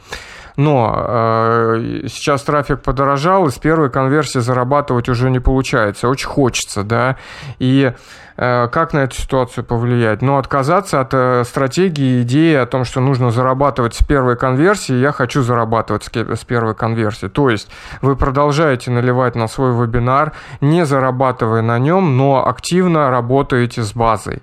Но 0.58 0.94
э, 1.08 2.04
сейчас 2.08 2.44
трафик 2.44 2.82
подорожал, 2.82 3.48
и 3.48 3.52
с 3.52 3.58
первой 3.58 3.90
конверсии 3.90 4.40
зарабатывать 4.40 5.10
уже 5.10 5.30
не 5.30 5.40
получается. 5.40 6.08
Очень 6.10 6.28
хочется, 6.28 6.84
да. 6.84 7.18
И 7.60 7.94
э, 8.38 8.68
как 8.68 8.94
на 8.94 9.00
эту 9.00 9.16
ситуацию 9.16 9.64
повлиять? 9.64 10.22
Ну, 10.22 10.38
отказаться 10.38 11.00
от 11.00 11.14
э, 11.14 11.44
стратегии, 11.46 12.22
идеи 12.24 12.56
о 12.56 12.66
том, 12.66 12.84
что 12.84 13.00
нужно 13.00 13.32
зарабатывать 13.32 13.96
с 13.96 14.04
первой 14.04 14.36
конверсии, 14.36 14.96
я 14.96 15.12
хочу 15.12 15.42
зарабатывать 15.42 16.04
с, 16.04 16.10
с 16.10 16.46
первой 16.46 16.76
конверсии. 16.76 17.28
То 17.28 17.50
есть 17.50 17.70
вы 18.02 18.16
продолжаете 18.16 18.92
наливать 18.92 19.36
на 19.36 19.48
свой 19.48 19.72
вебинар, 19.72 20.34
не 20.60 20.86
зарабатывая 20.86 21.62
на 21.62 21.80
нем, 21.80 22.18
но 22.18 22.46
активно 22.46 23.10
работаете 23.10 23.84
с 23.84 23.94
базой. 23.94 24.42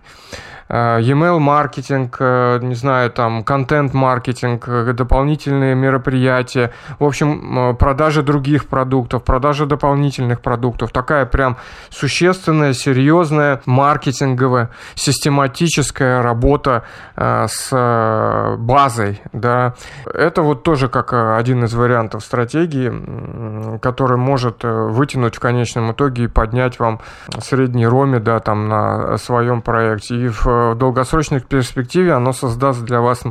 Э, 0.69 0.99
e-mail 1.01 1.39
маркетинг, 1.39 2.17
э, 2.21 2.59
не 2.63 2.75
знаю, 2.75 3.11
там, 3.11 3.43
контент-маркетинг, 3.43 4.69
э, 4.69 4.93
дополнительные 4.93 5.75
мероприятия, 5.75 6.73
в 6.99 7.05
общем, 7.05 7.77
продажа 7.77 8.23
других 8.23 8.67
продуктов, 8.67 9.25
продажа 9.25 9.67
дополнительных 9.67 10.41
продуктов. 10.41 10.91
Такая 10.91 11.25
прям 11.27 11.57
существенная, 11.91 12.73
серьезная, 12.73 13.63
маркетинговая, 13.67 14.71
систематическая 14.95 16.23
работа 16.23 16.85
с 17.17 18.57
базой, 18.59 19.21
да. 19.33 19.75
Это 20.13 20.43
вот 20.43 20.63
тоже 20.63 20.89
как 20.89 21.13
один 21.13 21.65
из 21.65 21.75
вариантов 21.75 22.23
стратегии, 22.25 23.79
который 23.79 24.19
может 24.19 24.63
вытянуть 24.63 25.37
в 25.37 25.41
конечном 25.41 25.93
итоге 25.93 26.25
и 26.25 26.29
поднять 26.29 26.79
вам 26.79 27.01
средний 27.41 27.87
роми, 27.87 28.19
да, 28.19 28.41
там 28.41 28.69
на 28.69 29.17
своем 29.19 29.63
проекте. 29.63 30.17
И 30.17 30.29
в 30.29 30.58
в 30.59 30.75
долгосрочной 30.77 31.41
перспективе 31.41 32.13
оно 32.13 32.33
создаст 32.33 32.83
для 32.83 33.01
вас, 33.01 33.23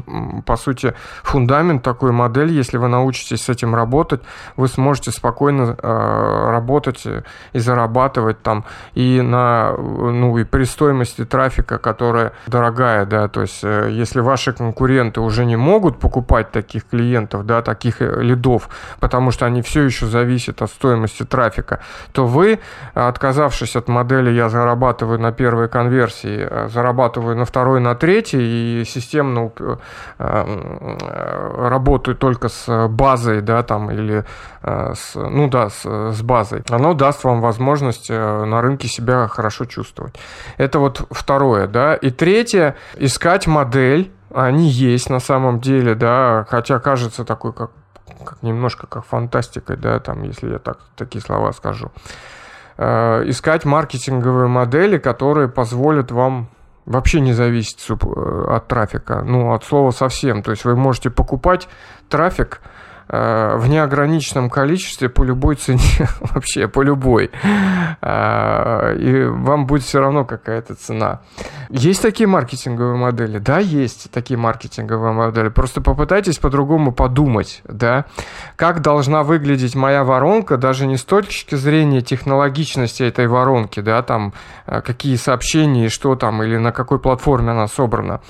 по 0.46 0.58
сути, 0.58 0.94
фундамент, 1.24 1.84
такую 1.84 2.14
модель. 2.14 2.52
Если 2.52 2.78
вы 2.78 2.88
научитесь 2.88 3.44
с 3.44 3.50
этим 3.50 3.76
работать, 3.76 4.22
вы 4.56 4.68
сможете 4.68 5.12
спокойно 5.12 5.76
э, 5.78 6.50
работать 6.52 7.06
и 7.54 7.60
зарабатывать 7.60 8.42
там 8.42 8.66
и 8.94 9.22
на, 9.22 9.74
ну, 9.78 10.38
и 10.38 10.44
при 10.44 10.64
стоимости 10.64 11.26
трафика, 11.26 11.78
которая 11.78 12.34
дорогая, 12.48 13.06
да, 13.06 13.28
то 13.28 13.42
есть 13.42 13.64
э, 13.64 13.90
если 13.92 14.20
ваши 14.22 14.54
конкуренты 14.54 15.22
уже 15.22 15.46
не 15.46 15.56
могут 15.56 16.00
покупать 16.00 16.52
таких 16.52 16.88
клиентов, 16.88 17.46
да, 17.46 17.62
таких 17.62 18.02
э, 18.02 18.22
лидов, 18.22 18.70
потому 19.00 19.32
что 19.32 19.46
они 19.46 19.62
все 19.62 19.84
еще 19.84 20.06
зависят 20.06 20.62
от 20.62 20.70
стоимости 20.70 21.24
трафика, 21.24 21.80
то 22.12 22.26
вы, 22.26 22.60
отказавшись 22.94 23.76
от 23.76 23.88
модели 23.88 24.30
«я 24.32 24.50
зарабатываю 24.50 25.20
на 25.20 25.32
первой 25.32 25.68
конверсии», 25.68 26.48
э, 26.50 26.68
зарабатываю 27.18 27.36
на 27.36 27.46
второй, 27.46 27.80
на 27.80 27.96
третий, 27.96 28.82
и 28.82 28.86
системно 28.86 29.52
э, 29.60 29.78
э, 30.20 31.68
работаю 31.70 32.16
только 32.16 32.50
с 32.50 32.88
базой, 32.88 33.42
да, 33.42 33.64
там, 33.64 33.92
или 33.92 34.24
э, 34.64 34.94
с, 34.94 35.16
ну 35.16 35.50
да, 35.50 35.70
с, 35.70 35.84
с 35.84 36.22
базой, 36.22 36.64
оно 36.70 36.94
даст 36.94 37.24
вам 37.24 37.42
возможность 37.42 38.10
на 38.10 38.62
рынке 38.62 38.88
себя 38.88 39.28
хорошо 39.28 39.66
чувствовать. 39.66 40.16
Это 40.58 40.80
вот 40.80 41.08
второе, 41.12 41.68
да. 41.68 41.96
И 41.96 42.12
третье, 42.12 42.76
искать 42.96 43.48
модель, 43.48 44.12
они 44.34 44.68
есть 44.68 45.10
на 45.10 45.20
самом 45.20 45.60
деле, 45.60 45.96
да, 45.96 46.46
хотя 46.50 46.80
кажется 46.80 47.24
такой, 47.24 47.54
как, 47.54 47.72
как 48.26 48.44
немножко 48.44 48.88
как 48.88 49.06
фантастикой, 49.06 49.78
да, 49.78 50.00
там, 50.00 50.24
если 50.24 50.52
я 50.52 50.60
так, 50.60 50.78
такие 50.96 51.22
слова 51.22 51.52
скажу 51.54 51.92
искать 52.80 53.66
маркетинговые 53.66 54.48
модели, 54.48 55.00
которые 55.00 55.48
позволят 55.48 56.12
вам 56.12 56.48
вообще 56.88 57.20
не 57.20 57.34
зависит 57.34 57.80
э, 57.90 58.46
от 58.50 58.68
трафика. 58.68 59.22
Ну, 59.22 59.54
от 59.54 59.64
слова 59.64 59.92
совсем. 59.92 60.42
То 60.42 60.52
есть 60.52 60.66
вы 60.66 60.76
можете 60.76 61.10
покупать 61.10 61.68
трафик, 62.10 62.62
в 63.10 63.68
неограниченном 63.68 64.50
количестве 64.50 65.10
по 65.10 65.24
любой 65.24 65.56
цене, 65.56 66.08
вообще 66.20 66.68
по 66.68 66.82
любой. 66.82 67.32
Э, 68.02 68.96
и 68.98 69.24
вам 69.26 69.66
будет 69.66 69.84
все 69.84 70.00
равно 70.00 70.26
какая-то 70.26 70.76
цена. 70.76 71.22
Есть 71.70 72.02
такие 72.02 72.28
маркетинговые 72.28 72.98
модели? 72.98 73.38
Да, 73.38 73.60
есть 73.60 74.12
такие 74.12 74.38
маркетинговые 74.38 75.14
модели. 75.14 75.50
Просто 75.50 75.82
попытайтесь 75.82 76.38
по-другому 76.38 76.92
подумать, 76.92 77.62
да, 77.66 78.06
как 78.56 78.82
должна 78.82 79.24
выглядеть 79.24 79.76
моя 79.76 80.04
воронка, 80.04 80.58
даже 80.58 80.88
не 80.88 80.98
с 80.98 81.04
точки 81.04 81.56
зрения 81.56 82.02
технологичности 82.02 83.04
этой 83.04 83.28
воронки, 83.28 83.80
да, 83.80 84.02
там, 84.02 84.34
э, 84.66 84.82
какие 84.82 85.16
сообщения 85.16 85.90
что 85.90 86.16
там, 86.16 86.44
или 86.44 86.58
на 86.58 86.72
какой 86.72 87.00
платформе 87.00 87.52
она 87.52 87.68
собрана, 87.68 88.22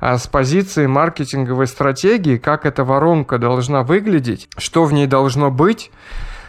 а 0.00 0.18
с 0.18 0.26
позиции 0.26 0.86
маркетинговой 0.86 1.66
стратегии, 1.66 2.36
как 2.36 2.66
эта 2.66 2.84
воронка 2.84 3.38
должна 3.38 3.82
выглядеть, 3.82 4.25
что 4.56 4.84
в 4.84 4.92
ней 4.92 5.06
должно 5.06 5.50
быть, 5.50 5.90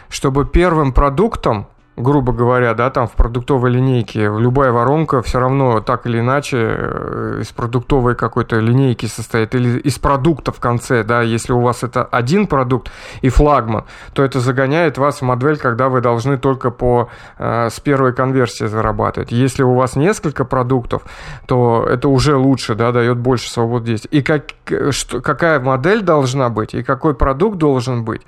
чтобы 0.08 0.44
первым 0.44 0.92
продуктом 0.92 1.68
грубо 1.98 2.32
говоря, 2.32 2.74
да, 2.74 2.90
там 2.90 3.06
в 3.06 3.12
продуктовой 3.12 3.70
линейке 3.70 4.22
любая 4.22 4.72
воронка 4.72 5.22
все 5.22 5.40
равно 5.40 5.80
так 5.80 6.06
или 6.06 6.20
иначе 6.20 6.56
э, 6.58 7.38
из 7.42 7.48
продуктовой 7.48 8.14
какой-то 8.14 8.58
линейки 8.58 9.06
состоит 9.06 9.54
или 9.54 9.78
из 9.80 9.98
продукта 9.98 10.52
в 10.52 10.60
конце, 10.60 11.02
да, 11.02 11.22
если 11.22 11.52
у 11.52 11.60
вас 11.60 11.82
это 11.82 12.04
один 12.04 12.46
продукт 12.46 12.90
и 13.20 13.28
флагман, 13.28 13.84
то 14.12 14.22
это 14.22 14.40
загоняет 14.40 14.98
вас 14.98 15.20
в 15.20 15.22
модель, 15.22 15.56
когда 15.56 15.88
вы 15.88 16.00
должны 16.00 16.38
только 16.38 16.70
по 16.70 17.08
э, 17.38 17.68
с 17.70 17.80
первой 17.80 18.12
конверсии 18.12 18.64
зарабатывать. 18.64 19.32
Если 19.32 19.62
у 19.62 19.74
вас 19.74 19.96
несколько 19.96 20.44
продуктов, 20.44 21.02
то 21.46 21.86
это 21.88 22.08
уже 22.08 22.36
лучше, 22.36 22.74
да, 22.74 22.92
дает 22.92 23.18
больше 23.18 23.50
свободы 23.50 23.86
действий. 23.86 24.18
И 24.18 24.22
как, 24.22 24.44
что, 24.90 25.20
какая 25.20 25.60
модель 25.60 26.02
должна 26.02 26.48
быть 26.48 26.74
и 26.74 26.82
какой 26.82 27.14
продукт 27.14 27.58
должен 27.58 28.04
быть 28.04 28.22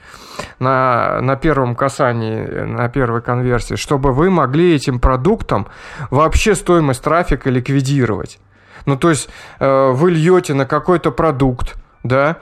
на, 0.59 1.21
на 1.21 1.37
первом 1.37 1.75
касании, 1.75 2.45
на 2.65 2.89
первой 2.89 3.21
конверсии 3.21 3.60
версии, 3.61 3.77
чтобы 3.77 4.13
вы 4.13 4.31
могли 4.31 4.75
этим 4.75 4.99
продуктом 4.99 5.67
вообще 6.11 6.55
стоимость 6.55 7.03
трафика 7.03 7.51
ликвидировать. 7.51 8.39
Ну, 8.87 8.97
то 8.97 9.11
есть 9.11 9.29
э, 9.59 9.91
вы 9.93 10.11
льете 10.11 10.55
на 10.55 10.67
какой-то 10.67 11.11
продукт, 11.11 11.77
да, 12.03 12.39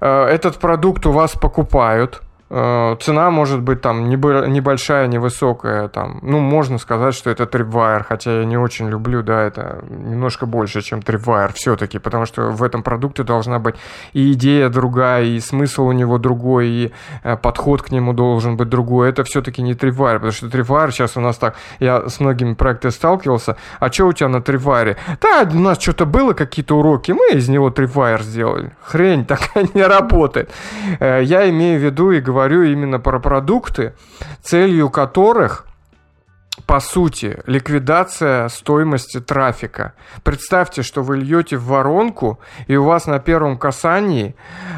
э, 0.00 0.24
этот 0.26 0.58
продукт 0.58 1.06
у 1.06 1.12
вас 1.12 1.32
покупают– 1.32 2.22
цена 2.50 3.30
может 3.30 3.60
быть 3.60 3.80
там 3.80 4.08
небольшая, 4.08 5.06
невысокая, 5.06 5.86
там, 5.86 6.18
ну, 6.22 6.40
можно 6.40 6.78
сказать, 6.78 7.14
что 7.14 7.30
это 7.30 7.44
Tripwire, 7.44 8.02
хотя 8.02 8.40
я 8.40 8.44
не 8.44 8.56
очень 8.56 8.88
люблю, 8.88 9.22
да, 9.22 9.42
это 9.42 9.84
немножко 9.88 10.46
больше, 10.46 10.82
чем 10.82 10.98
Tripwire 10.98 11.52
все-таки, 11.54 12.00
потому 12.00 12.26
что 12.26 12.50
в 12.50 12.64
этом 12.64 12.82
продукте 12.82 13.22
должна 13.22 13.60
быть 13.60 13.76
и 14.14 14.32
идея 14.32 14.68
другая, 14.68 15.26
и 15.26 15.38
смысл 15.38 15.84
у 15.84 15.92
него 15.92 16.18
другой, 16.18 16.68
и 16.68 16.92
э, 17.22 17.36
подход 17.36 17.82
к 17.82 17.92
нему 17.92 18.12
должен 18.14 18.56
быть 18.56 18.68
другой. 18.68 19.10
Это 19.10 19.22
все-таки 19.22 19.62
не 19.62 19.74
Tripwire, 19.74 20.14
потому 20.14 20.32
что 20.32 20.46
Tripwire 20.46 20.90
сейчас 20.90 21.16
у 21.16 21.20
нас 21.20 21.36
так, 21.36 21.54
я 21.78 22.08
с 22.08 22.18
многими 22.18 22.54
проектами 22.54 22.90
сталкивался, 22.90 23.56
а 23.78 23.92
что 23.92 24.08
у 24.08 24.12
тебя 24.12 24.28
на 24.28 24.38
Tripwire? 24.38 24.96
Да, 25.20 25.48
у 25.48 25.60
нас 25.60 25.80
что-то 25.80 26.04
было, 26.04 26.32
какие-то 26.32 26.78
уроки, 26.78 27.12
мы 27.12 27.38
из 27.38 27.48
него 27.48 27.70
Tripwire 27.70 28.22
сделали. 28.22 28.72
Хрень 28.82 29.24
такая 29.24 29.68
не 29.74 29.84
работает. 29.84 30.50
Э, 30.98 31.20
я 31.22 31.48
имею 31.48 31.78
в 31.78 31.84
виду 31.84 32.10
и 32.10 32.20
говорю 32.20 32.39
говорю 32.40 32.62
именно 32.62 32.98
про 32.98 33.20
продукты, 33.20 33.92
целью 34.42 34.88
которых 34.88 35.66
по 36.66 36.80
сути, 36.80 37.38
ликвидация 37.46 38.48
стоимости 38.48 39.20
трафика. 39.20 39.92
Представьте, 40.22 40.82
что 40.82 41.02
вы 41.02 41.16
льете 41.16 41.56
в 41.56 41.64
воронку, 41.64 42.38
и 42.68 42.76
у 42.76 42.84
вас 42.84 43.06
на 43.06 43.18
первом 43.18 43.58
касании 43.58 44.34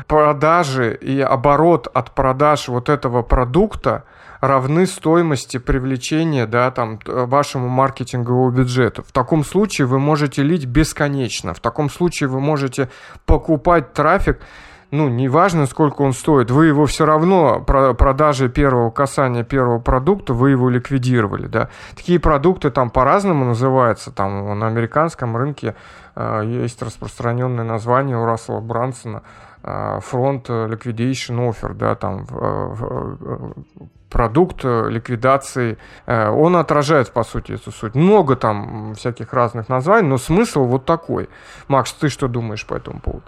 продажи 0.07 0.95
и 0.95 1.21
оборот 1.21 1.89
от 1.93 2.15
продаж 2.15 2.69
вот 2.69 2.89
этого 2.89 3.23
продукта 3.23 4.05
равны 4.41 4.87
стоимости 4.87 5.59
привлечения 5.59 6.47
да, 6.47 6.71
там, 6.71 6.99
вашему 7.05 7.69
маркетинговому 7.69 8.51
бюджету. 8.51 9.03
В 9.03 9.13
таком 9.13 9.45
случае 9.45 9.87
вы 9.87 9.99
можете 9.99 10.43
лить 10.43 10.67
бесконечно. 10.67 11.53
В 11.53 11.61
таком 11.61 11.91
случае 11.91 12.29
вы 12.29 12.41
можете 12.41 12.89
покупать 13.27 13.93
трафик 13.93 14.41
ну, 14.93 15.09
неважно, 15.09 15.65
сколько 15.65 16.03
он 16.03 16.13
стоит, 16.13 16.51
вы 16.51 16.67
его 16.67 16.85
все 16.85 17.07
равно, 17.07 17.61
продажи 17.61 18.51
первого 18.51 18.91
касания 18.91 19.43
первого 19.43 19.79
продукта, 19.79 20.35
вы 20.35 20.51
его 20.51 20.69
ликвидировали, 20.69 21.47
да. 21.47 21.71
Такие 21.97 22.21
продукты 22.21 22.71
там 22.71 22.91
по-разному 22.91 23.47
называются, 23.47 24.13
там 24.13 24.59
на 24.59 24.67
американском 24.67 25.35
рынке 25.35 25.77
э, 26.15 26.43
есть 26.45 26.83
распространенное 26.83 27.65
название 27.65 28.19
у 28.19 28.27
Рассела 28.27 28.61
Брансона 28.61 29.23
э, 29.63 30.01
фронт 30.03 30.51
liquidation 30.51 31.51
offer, 31.51 31.73
да, 31.73 31.95
там 31.95 32.27
э, 32.31 33.53
продукт 34.11 34.63
ликвидации, 34.63 35.79
э, 36.05 36.29
он 36.29 36.55
отражает, 36.55 37.11
по 37.13 37.25
сути, 37.25 37.53
эту 37.53 37.73
суть. 37.73 37.95
Много 37.95 38.37
там 38.37 38.93
всяких 38.95 39.33
разных 39.33 39.71
названий, 39.71 40.07
но 40.07 40.19
смысл 40.19 40.65
вот 40.65 40.85
такой. 40.85 41.31
Макс, 41.69 41.95
ты 41.95 42.11
что 42.11 42.29
думаешь 42.29 42.67
по 42.67 42.75
этому 42.75 43.01
поводу? 43.01 43.25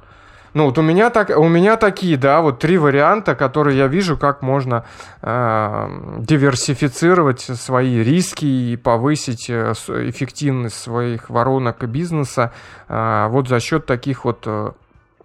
Ну, 0.55 0.67
вот 0.67 0.79
у 0.79 0.83
меня, 0.83 1.11
так, 1.11 1.31
у 1.37 1.49
меня 1.49 1.77
такие, 1.77 2.17
да, 2.17 2.41
вот 2.41 2.61
три 2.61 2.79
варианта, 2.79 3.35
которые 3.35 3.77
я 3.77 3.89
вижу, 3.89 4.17
как 4.17 4.41
можно 4.41 4.85
э, 5.21 5.89
диверсифицировать 6.21 7.41
свои 7.41 8.05
риски 8.05 8.45
и 8.45 8.77
повысить 8.77 9.51
э, 9.51 9.73
эффективность 9.73 10.77
своих 10.77 11.29
воронок 11.29 11.83
и 11.83 11.87
бизнеса 11.87 12.53
э, 12.89 13.27
вот 13.31 13.49
за 13.49 13.59
счет 13.59 13.87
таких 13.87 14.25
вот 14.25 14.45
э, 14.47 14.71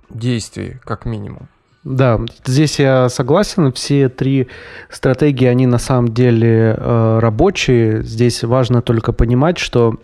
действий, 0.10 0.78
как 0.84 1.06
минимум. 1.06 1.48
Да, 1.84 2.20
здесь 2.46 2.80
я 2.80 3.08
согласен. 3.08 3.72
Все 3.72 4.10
три 4.10 4.48
стратегии, 4.90 5.46
они 5.46 5.68
на 5.68 5.78
самом 5.78 6.10
деле 6.10 6.76
э, 6.76 7.20
рабочие. 7.20 8.02
Здесь 8.02 8.44
важно 8.44 8.82
только 8.82 9.14
понимать, 9.14 9.60
что 9.60 9.96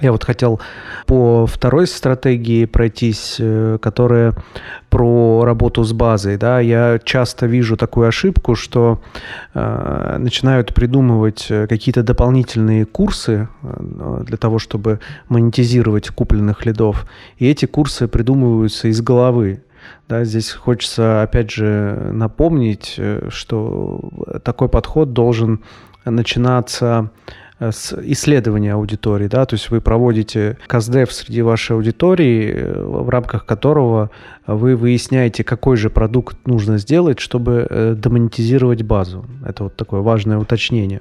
я 0.00 0.12
вот 0.12 0.24
хотел 0.24 0.60
по 1.06 1.46
второй 1.46 1.86
стратегии 1.86 2.66
пройтись, 2.66 3.36
э, 3.40 3.78
которая 3.80 4.34
про 4.90 5.44
работу 5.44 5.82
с 5.82 5.92
базой. 5.92 6.36
Да, 6.36 6.60
я 6.60 7.00
часто 7.02 7.46
вижу 7.46 7.76
такую 7.76 8.06
ошибку, 8.06 8.54
что 8.54 9.00
э, 9.54 10.16
начинают 10.18 10.72
придумывать 10.72 11.46
э, 11.50 11.66
какие-то 11.66 12.02
дополнительные 12.02 12.84
курсы 12.84 13.48
э, 13.62 14.22
для 14.24 14.36
того, 14.36 14.58
чтобы 14.58 15.00
монетизировать 15.28 16.10
купленных 16.10 16.64
лидов. 16.64 17.06
И 17.38 17.48
эти 17.48 17.66
курсы 17.66 18.06
придумываются 18.06 18.88
из 18.88 19.00
головы. 19.00 19.62
Да, 20.08 20.24
здесь 20.24 20.52
хочется, 20.52 21.22
опять 21.22 21.50
же, 21.50 22.10
напомнить, 22.12 22.98
что 23.28 24.10
такой 24.44 24.68
подход 24.68 25.12
должен 25.12 25.60
начинаться 26.04 27.10
Э, 27.60 27.70
исследования 27.70 28.74
аудитории, 28.74 29.26
да, 29.26 29.44
то 29.44 29.54
есть 29.54 29.70
вы 29.70 29.80
проводите 29.80 30.58
каздев 30.68 31.12
среди 31.12 31.42
вашей 31.42 31.74
аудитории, 31.74 32.52
э, 32.54 32.82
в 32.84 33.08
рамках 33.08 33.46
которого 33.46 34.10
вы 34.46 34.76
выясняете, 34.76 35.42
какой 35.42 35.76
же 35.76 35.90
продукт 35.90 36.46
нужно 36.46 36.78
сделать, 36.78 37.18
чтобы 37.18 37.66
э, 37.68 37.96
демонетизировать 37.98 38.82
базу. 38.82 39.26
Это 39.44 39.64
вот 39.64 39.76
такое 39.76 40.02
важное 40.02 40.38
уточнение. 40.38 41.00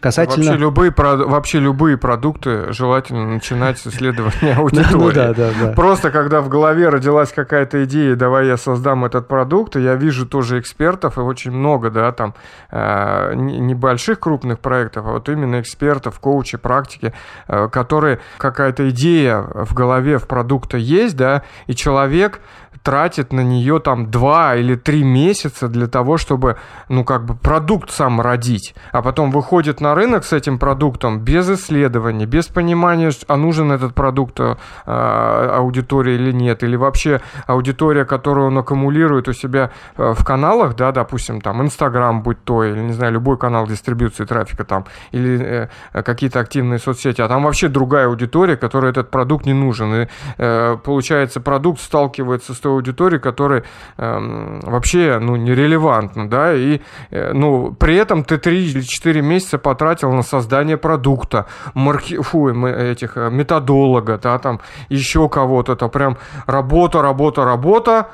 Касательно... 0.00 0.44
Вообще 0.44 0.58
любые, 0.58 0.94
вообще 0.96 1.58
любые 1.58 1.96
продукты 1.96 2.72
желательно 2.72 3.26
начинать 3.26 3.78
с 3.78 3.86
исследования 3.86 4.54
аудитории. 4.58 5.14
Да, 5.14 5.34
да, 5.34 5.50
да. 5.60 5.72
Просто 5.72 6.10
когда 6.10 6.40
в 6.40 6.48
голове 6.48 6.88
родилась 6.88 7.32
какая-то 7.32 7.84
идея, 7.84 8.16
давай 8.16 8.46
я 8.46 8.56
создам 8.56 9.04
этот 9.04 9.28
продукт, 9.28 9.76
и 9.76 9.80
я 9.80 9.94
вижу 9.94 10.26
тоже 10.26 10.60
экспертов, 10.60 11.18
и 11.18 11.20
очень 11.20 11.52
много, 11.52 11.90
да, 11.90 12.12
там, 12.12 12.34
э, 12.70 13.34
небольших 13.34 14.20
крупных 14.20 14.58
проектов, 14.58 15.06
а 15.06 15.12
вот 15.12 15.28
именно 15.28 15.60
экспертов, 15.60 16.18
коучи, 16.20 16.58
практики, 16.58 17.12
э, 17.48 17.68
которые 17.68 18.20
какая-то 18.38 18.90
идея 18.90 19.40
в 19.40 19.74
голове 19.74 20.18
в 20.18 20.26
продукта 20.26 20.76
есть, 20.76 21.16
да, 21.16 21.42
и 21.66 21.74
человек 21.74 22.40
тратит 22.84 23.32
на 23.32 23.40
нее 23.40 23.80
там 23.80 24.10
два 24.10 24.54
или 24.56 24.74
три 24.76 25.02
месяца 25.02 25.68
для 25.68 25.88
того, 25.88 26.18
чтобы, 26.18 26.58
ну, 26.90 27.02
как 27.02 27.24
бы 27.24 27.34
продукт 27.34 27.90
сам 27.90 28.20
родить, 28.20 28.74
а 28.92 29.00
потом 29.00 29.30
выходит 29.30 29.80
на 29.80 29.94
рынок 29.94 30.24
с 30.24 30.34
этим 30.34 30.58
продуктом 30.58 31.20
без 31.20 31.48
исследований, 31.48 32.26
без 32.26 32.46
понимания, 32.46 33.10
а 33.26 33.36
нужен 33.36 33.72
этот 33.72 33.94
продукт 33.94 34.38
э, 34.38 34.54
аудитории 34.86 36.14
или 36.14 36.30
нет, 36.30 36.62
или 36.62 36.76
вообще 36.76 37.22
аудитория, 37.46 38.04
которую 38.04 38.48
он 38.48 38.58
аккумулирует 38.58 39.28
у 39.28 39.32
себя 39.32 39.70
э, 39.96 40.12
в 40.14 40.22
каналах, 40.22 40.76
да, 40.76 40.92
допустим, 40.92 41.40
там, 41.40 41.62
Инстаграм, 41.62 42.22
будь 42.22 42.44
то, 42.44 42.64
или, 42.64 42.80
не 42.80 42.92
знаю, 42.92 43.14
любой 43.14 43.38
канал 43.38 43.66
дистрибуции 43.66 44.26
трафика 44.26 44.64
там, 44.64 44.84
или 45.10 45.68
э, 45.94 46.02
какие-то 46.02 46.38
активные 46.38 46.78
соцсети, 46.78 47.22
а 47.22 47.28
там 47.28 47.44
вообще 47.44 47.68
другая 47.68 48.08
аудитория, 48.08 48.58
которой 48.58 48.90
этот 48.90 49.10
продукт 49.10 49.46
не 49.46 49.54
нужен, 49.54 49.94
и 49.94 50.08
э, 50.36 50.76
получается, 50.84 51.40
продукт 51.40 51.80
сталкивается 51.80 52.52
с 52.52 52.58
той 52.58 52.73
аудитории, 52.74 53.18
которая 53.18 53.64
э, 53.96 54.60
вообще 54.62 55.18
ну, 55.20 55.36
нерелевантна, 55.36 56.28
да, 56.28 56.54
и 56.54 56.80
э, 57.10 57.32
ну, 57.32 57.72
при 57.72 57.96
этом 57.96 58.24
ты 58.24 58.38
3 58.38 58.70
или 58.70 58.80
4 58.82 59.22
месяца 59.22 59.58
потратил 59.58 60.12
на 60.12 60.22
создание 60.22 60.76
продукта, 60.76 61.46
марки... 61.74 62.20
Фу, 62.20 62.48
этих 62.48 63.16
э, 63.16 63.30
методолога, 63.30 64.18
да, 64.18 64.38
там 64.38 64.60
еще 64.88 65.28
кого-то, 65.28 65.72
это 65.72 65.88
прям 65.88 66.16
работа, 66.46 67.02
работа, 67.02 67.44
работа, 67.44 68.08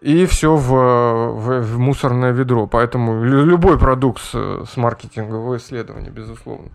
и 0.00 0.24
все 0.26 0.56
в, 0.56 0.68
в, 0.68 1.60
в 1.60 1.78
мусорное 1.78 2.32
ведро. 2.32 2.66
Поэтому 2.66 3.22
любой 3.22 3.78
продукт 3.78 4.22
с, 4.22 4.64
с 4.64 4.76
маркетингового 4.76 5.56
исследования, 5.56 6.10
безусловно. 6.10 6.70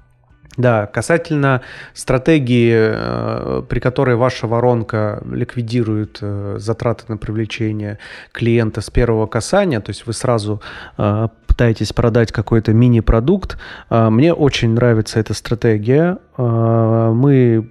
Да, 0.58 0.86
касательно 0.88 1.62
стратегии, 1.93 2.71
э, 2.73 3.63
при 3.67 3.79
которой 3.79 4.15
ваша 4.15 4.47
воронка 4.47 5.21
ликвидирует 5.29 6.19
э, 6.21 6.55
затраты 6.60 7.03
на 7.10 7.17
привлечение 7.17 7.99
клиента 8.31 8.79
с 8.79 8.89
первого 8.89 9.27
касания, 9.27 9.81
то 9.81 9.89
есть 9.89 10.05
вы 10.05 10.13
сразу 10.13 10.62
э, 10.97 11.27
пытаетесь 11.56 11.94
продать 11.94 12.34
какой-то 12.34 12.74
мини-продукт. 12.74 13.58
А, 13.89 14.10
мне 14.10 14.34
очень 14.34 14.72
нравится 14.72 15.22
эта 15.22 15.34
стратегия. 15.34 16.18
А, 16.38 17.13
мы 17.13 17.70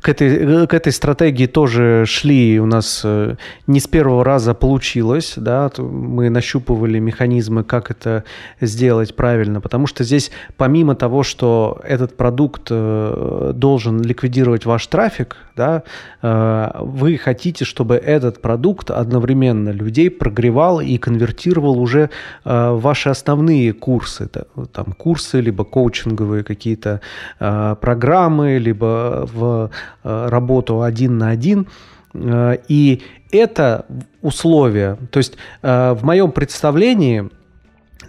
к 0.00 0.08
этой, 0.08 0.66
к 0.66 0.72
этой 0.72 0.92
стратегии 0.92 1.46
тоже 1.46 2.04
шли, 2.06 2.58
у 2.60 2.66
нас 2.66 3.02
э, 3.04 3.36
не 3.66 3.80
с 3.80 3.86
первого 3.88 4.24
раза 4.24 4.54
получилось, 4.54 5.34
да, 5.36 5.70
мы 5.78 6.30
нащупывали 6.30 6.98
механизмы, 7.00 7.64
как 7.64 7.90
это 7.90 8.24
сделать 8.60 9.16
правильно, 9.16 9.60
потому 9.60 9.86
что 9.86 10.04
здесь 10.04 10.30
помимо 10.56 10.94
того, 10.94 11.22
что 11.22 11.80
этот 11.84 12.16
продукт 12.16 12.68
э, 12.70 13.52
должен 13.54 14.00
ликвидировать 14.00 14.64
ваш 14.64 14.86
трафик, 14.86 15.36
да, 15.58 15.82
э, 16.22 16.70
вы 16.80 17.18
хотите, 17.18 17.64
чтобы 17.64 17.96
этот 17.96 18.40
продукт 18.40 18.90
одновременно 18.90 19.70
людей 19.70 20.10
прогревал 20.10 20.80
и 20.80 20.96
конвертировал 20.98 21.78
уже 21.78 22.10
в 22.44 22.76
ваши 22.76 23.10
основные 23.10 23.72
курсы, 23.72 24.28
там 24.72 24.92
курсы, 24.92 25.40
либо 25.40 25.64
коучинговые 25.64 26.44
какие-то 26.44 27.00
программы, 27.38 27.98
программы, 27.98 28.58
либо 28.58 29.28
в 29.32 29.70
э, 30.04 30.28
работу 30.28 30.82
один 30.82 31.18
на 31.18 31.30
один. 31.30 31.66
Э, 32.14 32.56
и 32.68 33.02
это 33.32 33.86
условие, 34.22 34.96
то 35.10 35.18
есть 35.18 35.36
э, 35.62 35.92
в 35.92 36.04
моем 36.04 36.30
представлении, 36.32 37.28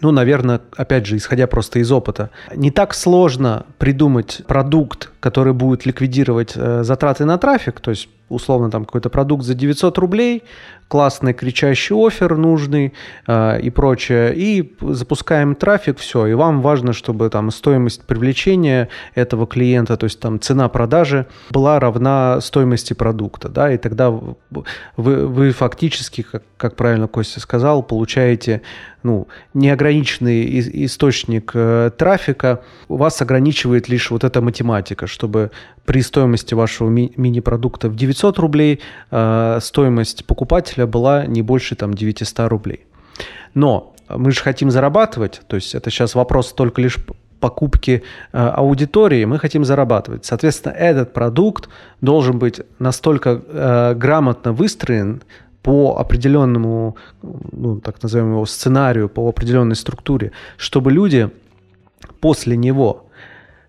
ну, 0.02 0.12
наверное, 0.12 0.62
опять 0.78 1.06
же, 1.06 1.18
исходя 1.18 1.48
просто 1.48 1.80
из 1.80 1.92
опыта, 1.92 2.30
не 2.56 2.72
так 2.72 2.94
сложно 2.94 3.66
придумать 3.78 4.42
продукт, 4.48 5.12
который 5.20 5.54
будет 5.54 5.86
ликвидировать 5.86 6.54
затраты 6.54 7.26
на 7.26 7.38
трафик, 7.38 7.80
то 7.80 7.92
есть 7.92 8.10
условно 8.30 8.70
там 8.70 8.86
какой-то 8.86 9.10
продукт 9.10 9.44
за 9.44 9.54
900 9.54 9.98
рублей, 9.98 10.44
классный 10.88 11.34
кричащий 11.34 11.96
офер 11.96 12.36
нужный 12.36 12.94
э, 13.28 13.62
и 13.62 13.70
прочее, 13.70 14.34
и 14.36 14.76
запускаем 14.82 15.56
трафик, 15.56 16.00
все, 16.00 16.26
и 16.28 16.34
вам 16.34 16.62
важно, 16.62 16.94
чтобы 16.94 17.30
там 17.30 17.52
стоимость 17.52 18.04
привлечения 18.06 18.90
этого 19.14 19.46
клиента, 19.46 19.98
то 19.98 20.06
есть 20.06 20.20
там 20.20 20.40
цена 20.40 20.68
продажи 20.68 21.28
была 21.52 21.80
равна 21.80 22.42
стоимости 22.42 22.94
продукта, 22.94 23.50
да, 23.50 23.72
и 23.72 23.78
тогда 23.78 24.10
вы, 24.10 24.36
вы 24.98 25.52
фактически, 25.52 26.24
как, 26.24 26.44
как 26.58 26.76
правильно 26.76 27.08
Костя 27.08 27.40
сказал, 27.40 27.84
получаете 27.84 28.62
ну, 29.04 29.28
неограниченный 29.54 30.86
источник 30.86 31.52
э, 31.54 31.92
трафика, 31.98 32.62
вас 32.88 33.22
ограничивает 33.22 33.90
лишь 33.90 34.12
вот 34.12 34.24
эта 34.24 34.42
математика, 34.42 35.08
чтобы 35.10 35.52
при 35.86 36.02
стоимости 36.02 36.54
вашего 36.54 36.90
ми- 36.90 37.12
мини-продукта 37.18 37.90
в 37.90 37.96
900 37.96 38.40
рублей 38.40 38.80
э, 39.12 39.60
стоимость 39.62 40.26
покупателя 40.26 40.86
была 40.86 41.26
не 41.26 41.42
больше 41.42 41.76
там 41.76 41.94
900 41.94 42.48
рублей. 42.50 42.86
Но 43.54 43.94
мы 44.10 44.32
же 44.32 44.42
хотим 44.42 44.72
зарабатывать, 44.72 45.42
то 45.48 45.56
есть 45.56 45.76
это 45.76 45.90
сейчас 45.90 46.16
вопрос 46.16 46.54
только 46.54 46.82
лишь 46.82 46.98
покупки 47.40 48.04
э, 48.32 48.38
аудитории, 48.38 49.26
мы 49.26 49.40
хотим 49.40 49.66
зарабатывать. 49.66 50.26
Соответственно, 50.26 50.74
этот 50.74 51.14
продукт 51.14 51.70
должен 52.02 52.38
быть 52.38 52.62
настолько 52.80 53.42
э, 53.48 53.94
грамотно 53.96 54.54
выстроен, 54.54 55.22
по 55.62 55.98
определенному, 55.98 56.96
ну, 57.22 57.80
так 57.80 58.02
назовем 58.02 58.32
его, 58.32 58.46
сценарию, 58.46 59.10
по 59.10 59.28
определенной 59.28 59.76
структуре, 59.76 60.32
чтобы 60.58 60.92
люди 60.92 61.30
после 62.22 62.56
него 62.58 63.09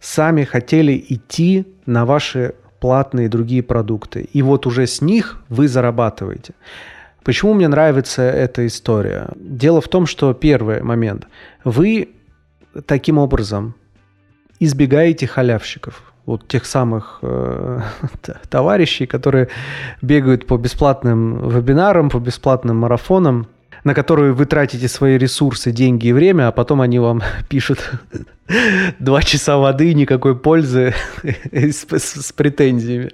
сами 0.01 0.45
хотели 0.45 1.05
идти 1.09 1.67
на 1.87 2.05
ваши 2.05 2.55
платные 2.81 3.29
другие 3.29 3.63
продукты. 3.63 4.23
И 4.33 4.43
вот 4.43 4.67
уже 4.67 4.87
с 4.87 5.03
них 5.03 5.43
вы 5.49 5.69
зарабатываете. 5.69 6.55
Почему 7.23 7.55
мне 7.55 7.69
нравится 7.69 8.23
эта 8.23 8.67
история? 8.67 9.29
Дело 9.37 9.81
в 9.81 9.89
том, 9.89 10.07
что 10.07 10.33
первый 10.33 10.83
момент. 10.83 11.27
Вы 11.65 12.09
таким 12.87 13.19
образом 13.19 13.75
избегаете 14.59 15.27
халявщиков 15.27 16.11
вот 16.27 16.49
тех 16.49 16.65
самых 16.65 17.19
э, 17.23 17.81
товарищей, 18.49 19.07
которые 19.07 19.49
бегают 20.01 20.47
по 20.47 20.57
бесплатным 20.57 21.49
вебинарам, 21.49 22.09
по 22.09 22.19
бесплатным 22.19 22.79
марафонам, 22.79 23.47
на 23.85 23.95
которые 23.95 24.33
вы 24.33 24.47
тратите 24.47 24.89
свои 24.89 25.19
ресурсы, 25.19 25.73
деньги 25.73 26.09
и 26.09 26.13
время, 26.13 26.49
а 26.49 26.53
потом 26.53 26.81
они 26.81 26.99
вам 26.99 27.23
пишут 27.49 27.79
два 28.99 29.23
часа 29.23 29.57
воды, 29.57 29.95
никакой 29.95 30.37
пользы 30.37 30.95
с, 31.53 31.87
с, 31.89 32.27
с 32.27 32.33
претензиями. 32.33 33.11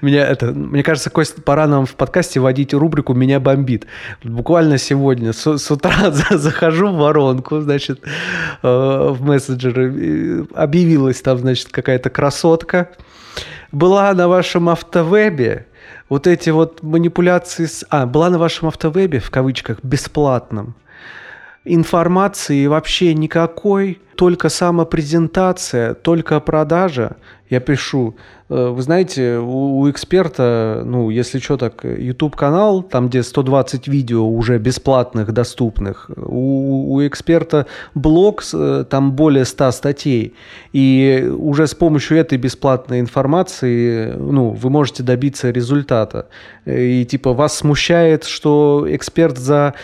Меня 0.00 0.26
это, 0.26 0.46
мне 0.52 0.82
кажется, 0.82 1.10
Костя, 1.10 1.42
пора 1.42 1.66
нам 1.66 1.86
в 1.86 1.94
подкасте 1.94 2.40
вводить 2.40 2.74
рубрику 2.74 3.14
«Меня 3.14 3.40
бомбит». 3.40 3.86
Буквально 4.22 4.78
сегодня 4.78 5.32
с, 5.32 5.58
с 5.58 5.70
утра 5.70 6.10
захожу 6.10 6.88
в 6.88 6.96
воронку, 6.96 7.60
значит, 7.60 8.00
э, 8.62 9.08
в 9.10 9.22
мессенджеры, 9.22 10.46
объявилась 10.54 11.20
там, 11.20 11.38
значит, 11.38 11.68
какая-то 11.70 12.10
красотка, 12.10 12.90
была 13.72 14.12
на 14.14 14.28
вашем 14.28 14.68
автовебе, 14.68 15.66
вот 16.08 16.26
эти 16.26 16.50
вот 16.50 16.82
манипуляции 16.82 17.66
с... 17.66 17.84
А, 17.90 18.06
была 18.06 18.30
на 18.30 18.38
вашем 18.38 18.68
автовебе, 18.68 19.18
в 19.18 19.30
кавычках, 19.30 19.78
бесплатном. 19.82 20.74
Информации 21.68 22.66
вообще 22.68 23.12
никакой, 23.12 23.98
только 24.14 24.48
самопрезентация, 24.48 25.94
только 25.94 26.38
продажа. 26.40 27.16
Я 27.50 27.60
пишу, 27.60 28.16
э, 28.48 28.68
вы 28.68 28.82
знаете, 28.82 29.38
у, 29.38 29.80
у 29.80 29.90
эксперта, 29.90 30.82
ну, 30.84 31.10
если 31.10 31.40
что, 31.40 31.56
так, 31.56 31.84
YouTube-канал, 31.84 32.82
там, 32.82 33.08
где 33.08 33.22
120 33.22 33.88
видео 33.88 34.28
уже 34.28 34.58
бесплатных, 34.58 35.32
доступных. 35.32 36.08
У, 36.16 36.94
у 36.94 37.06
эксперта 37.06 37.66
блог, 37.94 38.42
э, 38.54 38.84
там 38.88 39.12
более 39.12 39.44
100 39.44 39.72
статей. 39.72 40.34
И 40.72 41.28
уже 41.36 41.66
с 41.66 41.74
помощью 41.74 42.18
этой 42.18 42.38
бесплатной 42.38 43.00
информации, 43.00 44.12
ну, 44.12 44.50
вы 44.50 44.70
можете 44.70 45.02
добиться 45.02 45.50
результата. 45.50 46.26
И, 46.64 47.04
типа, 47.04 47.32
вас 47.32 47.58
смущает, 47.58 48.24
что 48.24 48.86
эксперт 48.88 49.36
за 49.36 49.74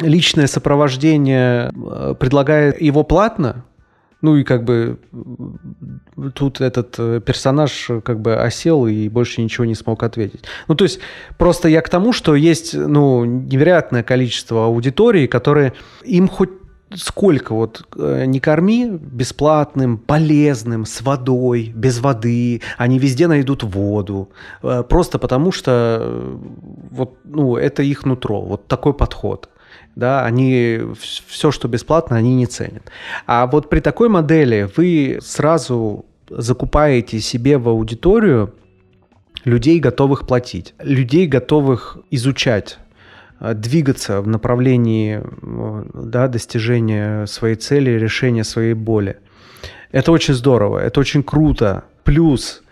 личное 0.00 0.46
сопровождение 0.46 1.70
э, 1.72 2.14
предлагает 2.18 2.80
его 2.80 3.02
платно, 3.04 3.64
ну 4.22 4.36
и 4.36 4.44
как 4.44 4.64
бы 4.64 4.98
тут 6.34 6.60
этот 6.60 6.94
э, 6.98 7.20
персонаж 7.24 7.90
как 8.04 8.20
бы 8.20 8.36
осел 8.36 8.86
и 8.86 9.08
больше 9.08 9.40
ничего 9.40 9.64
не 9.64 9.74
смог 9.74 10.02
ответить. 10.02 10.44
Ну 10.68 10.74
то 10.74 10.84
есть 10.84 11.00
просто 11.38 11.68
я 11.68 11.80
к 11.80 11.88
тому, 11.88 12.12
что 12.12 12.34
есть 12.34 12.74
ну 12.74 13.24
невероятное 13.24 14.02
количество 14.02 14.66
аудитории, 14.66 15.26
которые 15.26 15.72
им 16.04 16.28
хоть 16.28 16.50
сколько 16.94 17.54
вот 17.54 17.86
э, 17.96 18.24
не 18.26 18.40
корми 18.40 18.90
бесплатным, 18.90 19.96
полезным, 19.96 20.84
с 20.84 21.00
водой, 21.02 21.72
без 21.74 22.00
воды, 22.00 22.62
они 22.76 22.98
везде 22.98 23.28
найдут 23.28 23.62
воду, 23.62 24.30
просто 24.60 25.20
потому 25.20 25.52
что 25.52 26.36
вот, 26.90 27.18
ну, 27.22 27.56
это 27.56 27.84
их 27.84 28.04
нутро, 28.04 28.40
вот 28.42 28.66
такой 28.66 28.92
подход 28.92 29.48
да, 29.96 30.24
они 30.24 30.80
все, 30.98 31.50
что 31.50 31.68
бесплатно, 31.68 32.16
они 32.16 32.34
не 32.34 32.46
ценят. 32.46 32.90
А 33.26 33.46
вот 33.46 33.68
при 33.68 33.80
такой 33.80 34.08
модели 34.08 34.68
вы 34.76 35.18
сразу 35.20 36.04
закупаете 36.28 37.20
себе 37.20 37.58
в 37.58 37.68
аудиторию 37.68 38.54
людей, 39.44 39.80
готовых 39.80 40.26
платить, 40.26 40.74
людей, 40.78 41.26
готовых 41.26 41.98
изучать 42.10 42.78
э, 43.40 43.54
двигаться 43.54 44.20
в 44.20 44.28
направлении 44.28 45.20
э, 45.20 45.84
да, 45.94 46.28
достижения 46.28 47.26
своей 47.26 47.56
цели, 47.56 47.90
решения 47.90 48.44
своей 48.44 48.74
боли. 48.74 49.18
Это 49.92 50.12
очень 50.12 50.34
здорово, 50.34 50.78
это 50.78 51.00
очень 51.00 51.22
круто. 51.22 51.84
Плюс, 52.04 52.62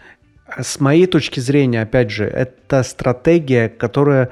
с 0.61 0.79
моей 0.79 1.07
точки 1.07 1.41
зрения, 1.41 1.83
опять 1.83 2.11
же, 2.11 2.25
это 2.25 2.83
стратегия, 2.83 3.69
которая 3.69 4.31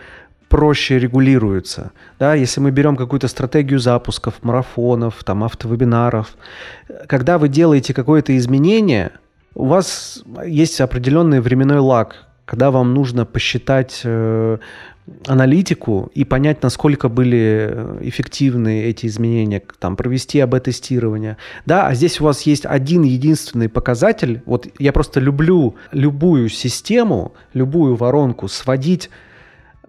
проще 0.49 0.99
регулируется. 0.99 1.93
Да, 2.19 2.35
если 2.35 2.61
мы 2.61 2.71
берем 2.71 2.97
какую-то 2.97 3.29
стратегию 3.29 3.79
запусков, 3.79 4.35
марафонов, 4.43 5.23
там, 5.25 5.45
автовебинаров, 5.45 6.35
когда 7.07 7.39
вы 7.39 7.49
делаете 7.49 7.95
какое-то 7.95 8.37
изменение, 8.37 9.13
у 9.55 9.67
вас 9.67 10.23
есть 10.45 10.81
определенный 10.81 11.41
временной 11.41 11.79
лаг, 11.79 12.27
когда 12.45 12.71
вам 12.71 12.95
нужно 12.95 13.25
посчитать 13.25 14.03
э, 14.05 14.59
аналитику 15.27 16.11
и 16.15 16.25
понять, 16.25 16.63
насколько 16.63 17.09
были 17.09 17.75
эффективны 18.01 18.85
эти 18.85 19.07
изменения, 19.07 19.63
там, 19.79 19.97
провести 19.97 20.41
АБ-тестирование. 20.41 21.37
Да, 21.65 21.87
а 21.87 21.95
здесь 21.95 22.21
у 22.21 22.25
вас 22.25 22.43
есть 22.43 22.67
один 22.67 23.03
единственный 23.03 23.69
показатель. 23.69 24.43
Вот 24.47 24.69
я 24.79 24.93
просто 24.93 25.21
люблю 25.21 25.77
любую 25.93 26.49
систему, 26.49 27.35
любую 27.53 27.97
воронку 27.97 28.49
сводить 28.49 29.11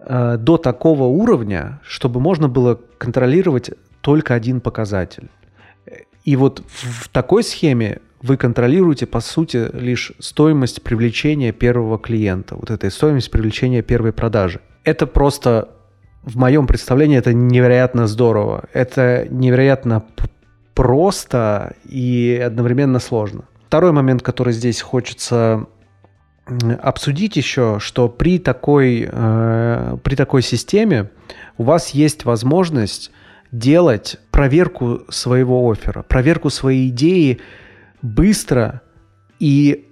Э, 0.08 0.38
до 0.38 0.56
такого 0.56 1.04
уровня, 1.04 1.80
чтобы 1.82 2.18
можно 2.18 2.48
было 2.48 2.80
контролировать 2.96 3.70
только 4.00 4.32
один 4.32 4.62
показатель. 4.62 5.28
И 6.24 6.34
вот 6.34 6.62
в 6.66 7.08
такой 7.10 7.44
схеме 7.44 7.98
вы 8.22 8.38
контролируете, 8.38 9.06
по 9.06 9.20
сути, 9.20 9.68
лишь 9.74 10.12
стоимость 10.18 10.82
привлечения 10.82 11.52
первого 11.52 11.98
клиента, 11.98 12.56
вот 12.56 12.70
этой 12.70 12.90
стоимость 12.90 13.30
привлечения 13.30 13.82
первой 13.82 14.12
продажи. 14.12 14.60
Это 14.82 15.06
просто, 15.06 15.68
в 16.22 16.38
моем 16.38 16.66
представлении, 16.66 17.18
это 17.18 17.34
невероятно 17.34 18.06
здорово. 18.06 18.64
Это 18.72 19.26
невероятно 19.28 20.04
просто 20.74 21.74
и 21.84 22.42
одновременно 22.46 22.98
сложно. 22.98 23.44
Второй 23.66 23.92
момент, 23.92 24.22
который 24.22 24.54
здесь 24.54 24.80
хочется 24.80 25.66
обсудить 26.82 27.36
еще, 27.36 27.78
что 27.80 28.08
при 28.08 28.38
такой, 28.38 29.08
э, 29.10 29.96
при 30.02 30.14
такой 30.14 30.42
системе 30.42 31.10
у 31.56 31.64
вас 31.64 31.90
есть 31.90 32.24
возможность 32.24 33.10
делать 33.52 34.18
проверку 34.30 35.02
своего 35.08 35.70
оффера, 35.70 36.02
проверку 36.02 36.50
своей 36.50 36.88
идеи 36.88 37.40
быстро 38.02 38.82
и 39.38 39.86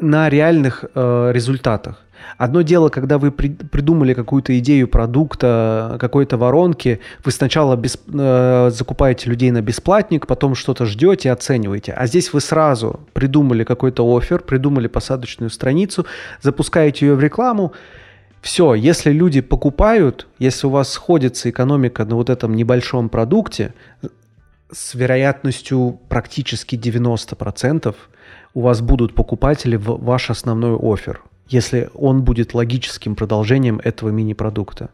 на 0.00 0.28
реальных 0.28 0.84
э, 0.94 1.30
результатах. 1.32 2.04
Одно 2.38 2.62
дело, 2.62 2.88
когда 2.88 3.18
вы 3.18 3.30
при, 3.30 3.48
придумали 3.48 4.14
какую-то 4.14 4.58
идею 4.58 4.88
продукта, 4.88 5.96
какой-то 6.00 6.36
воронки, 6.36 7.00
вы 7.24 7.32
сначала 7.32 7.76
без, 7.76 7.98
э, 8.12 8.70
закупаете 8.72 9.30
людей 9.30 9.50
на 9.50 9.62
бесплатник, 9.62 10.26
потом 10.26 10.54
что-то 10.54 10.86
ждете, 10.86 11.30
оцениваете. 11.30 11.92
А 11.92 12.06
здесь 12.06 12.32
вы 12.32 12.40
сразу 12.40 13.00
придумали 13.12 13.64
какой-то 13.64 14.04
офер, 14.16 14.40
придумали 14.42 14.88
посадочную 14.88 15.50
страницу, 15.50 16.06
запускаете 16.40 17.06
ее 17.06 17.14
в 17.14 17.20
рекламу, 17.20 17.72
все, 18.42 18.74
если 18.74 19.12
люди 19.12 19.40
покупают, 19.40 20.26
если 20.40 20.66
у 20.66 20.70
вас 20.70 20.90
сходится 20.90 21.48
экономика 21.48 22.04
на 22.04 22.16
вот 22.16 22.28
этом 22.28 22.54
небольшом 22.54 23.08
продукте, 23.08 23.72
с 24.72 24.94
вероятностью 24.94 26.00
практически 26.08 26.74
90% 26.74 27.94
у 28.54 28.60
вас 28.60 28.80
будут 28.80 29.14
покупатели 29.14 29.76
в 29.76 29.96
ваш 30.02 30.30
основной 30.30 30.76
офер, 30.76 31.22
если 31.52 31.90
он 31.94 32.22
будет 32.22 32.54
логическим 32.54 33.14
продолжением 33.14 33.80
этого 33.82 34.10
мини-продукта. 34.10 34.90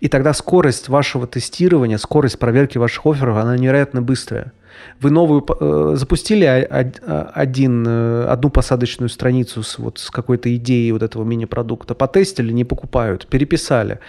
И 0.00 0.08
тогда 0.08 0.32
скорость 0.32 0.88
вашего 0.88 1.26
тестирования, 1.26 1.96
скорость 1.98 2.38
проверки 2.38 2.78
ваших 2.78 3.06
офферов, 3.06 3.36
она 3.36 3.56
невероятно 3.56 4.02
быстрая. 4.02 4.52
Вы 5.00 5.10
новую 5.10 5.46
э, 5.48 5.96
запустили 5.96 6.44
один, 6.44 7.86
э, 7.86 8.24
одну 8.24 8.50
посадочную 8.50 9.08
страницу 9.10 9.62
с, 9.62 9.78
вот, 9.78 9.98
с 9.98 10.10
какой-то 10.10 10.54
идеей 10.56 10.92
вот 10.92 11.02
этого 11.02 11.24
мини-продукта, 11.24 11.94
потестили, 11.94 12.52
не 12.52 12.64
покупают, 12.64 13.26
переписали. 13.26 14.00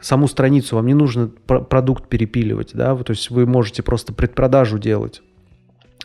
Саму 0.00 0.28
страницу 0.28 0.76
вам 0.76 0.86
не 0.86 0.94
нужно 0.94 1.28
продукт 1.28 2.08
перепиливать, 2.08 2.70
да, 2.74 2.94
то 2.96 3.10
есть 3.10 3.30
вы 3.30 3.46
можете 3.46 3.82
просто 3.82 4.12
предпродажу 4.12 4.78
делать. 4.78 5.22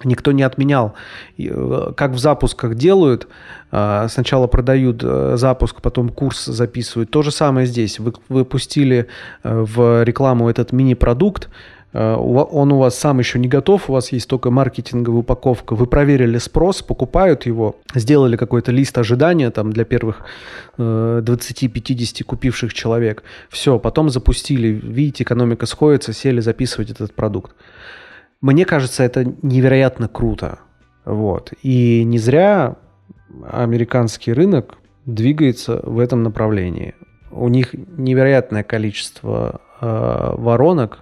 Никто 0.04 0.34
не 0.34 0.44
отменял. 0.44 0.94
Э, 1.38 1.94
как 1.96 2.12
в 2.12 2.20
запусках 2.20 2.76
делают, 2.76 3.28
э, 3.72 4.08
сначала 4.10 4.48
продают 4.48 5.02
э, 5.04 5.36
запуск, 5.38 5.82
потом 5.82 6.10
курс 6.10 6.46
записывают. 6.46 7.12
То 7.12 7.22
же 7.22 7.32
самое 7.32 7.66
здесь. 7.66 8.00
Вы 8.00 8.14
выпустили 8.28 9.08
в 9.44 10.04
рекламу 10.04 10.50
этот 10.50 10.74
мини-продукт, 10.74 11.50
он 11.94 12.74
у 12.74 12.80
вас 12.80 13.00
сам 13.00 13.20
еще 13.20 13.40
не 13.40 13.48
готов, 13.48 13.90
у 13.90 13.94
вас 13.94 14.12
есть 14.12 14.28
только 14.28 14.52
маркетинговая 14.52 15.22
упаковка, 15.22 15.76
вы 15.76 15.86
проверили 15.86 16.40
спрос, 16.40 16.82
покупают 16.82 17.46
его, 17.46 17.78
сделали 17.94 18.36
какой-то 18.36 18.74
лист 18.74 18.98
ожидания 18.98 19.50
там 19.50 19.72
для 19.72 19.86
первых 19.86 20.20
20-50 20.78 22.24
купивших 22.26 22.74
человек. 22.74 23.24
Все, 23.50 23.80
потом 23.80 24.10
запустили, 24.10 24.68
видите, 24.68 25.24
экономика 25.24 25.66
сходится, 25.68 26.12
сели 26.12 26.42
записывать 26.42 26.92
этот 26.92 27.16
продукт. 27.16 27.56
Мне 28.46 28.64
кажется, 28.64 29.02
это 29.02 29.26
невероятно 29.42 30.08
круто. 30.08 30.60
Вот. 31.04 31.52
И 31.64 32.04
не 32.04 32.20
зря 32.20 32.76
американский 33.52 34.34
рынок 34.34 34.76
двигается 35.08 35.82
в 35.82 35.98
этом 35.98 36.22
направлении. 36.22 36.94
У 37.32 37.48
них 37.48 37.74
невероятное 37.74 38.62
количество 38.62 39.62
э, 39.82 40.36
воронок, 40.38 41.00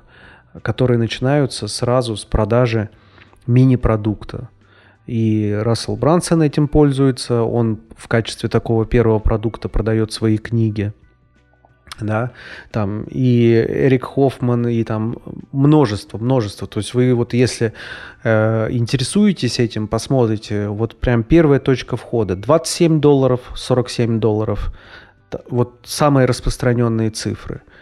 которые 0.62 0.98
начинаются 0.98 1.68
сразу 1.68 2.16
с 2.16 2.24
продажи 2.24 2.90
мини-продукта. 3.46 4.48
И 5.06 5.54
Рассел 5.64 5.98
Брансон 5.98 6.44
этим 6.44 6.70
пользуется. 6.70 7.42
Он 7.42 7.82
в 7.98 8.08
качестве 8.08 8.48
такого 8.48 8.86
первого 8.86 9.20
продукта 9.20 9.68
продает 9.68 10.14
свои 10.14 10.38
книги 10.38 10.94
да, 12.00 12.32
там 12.72 13.04
и 13.10 13.54
Эрик 13.54 14.06
Хоффман, 14.06 14.68
и 14.68 14.84
там 14.84 15.18
множество, 15.52 16.18
множество. 16.18 16.68
То 16.68 16.80
есть 16.80 16.94
вы 16.94 17.14
вот 17.14 17.34
если 17.34 17.74
э, 18.24 18.68
интересуетесь 18.72 19.60
этим, 19.60 19.88
посмотрите, 19.88 20.68
вот 20.68 21.00
прям 21.00 21.24
первая 21.24 21.60
точка 21.60 21.98
входа, 21.98 22.36
27 22.36 23.00
долларов, 23.00 23.42
47 23.56 24.20
долларов, 24.20 24.74
вот 25.50 25.80
самые 25.84 26.26
распространенные 26.26 27.10
цифры– 27.10 27.62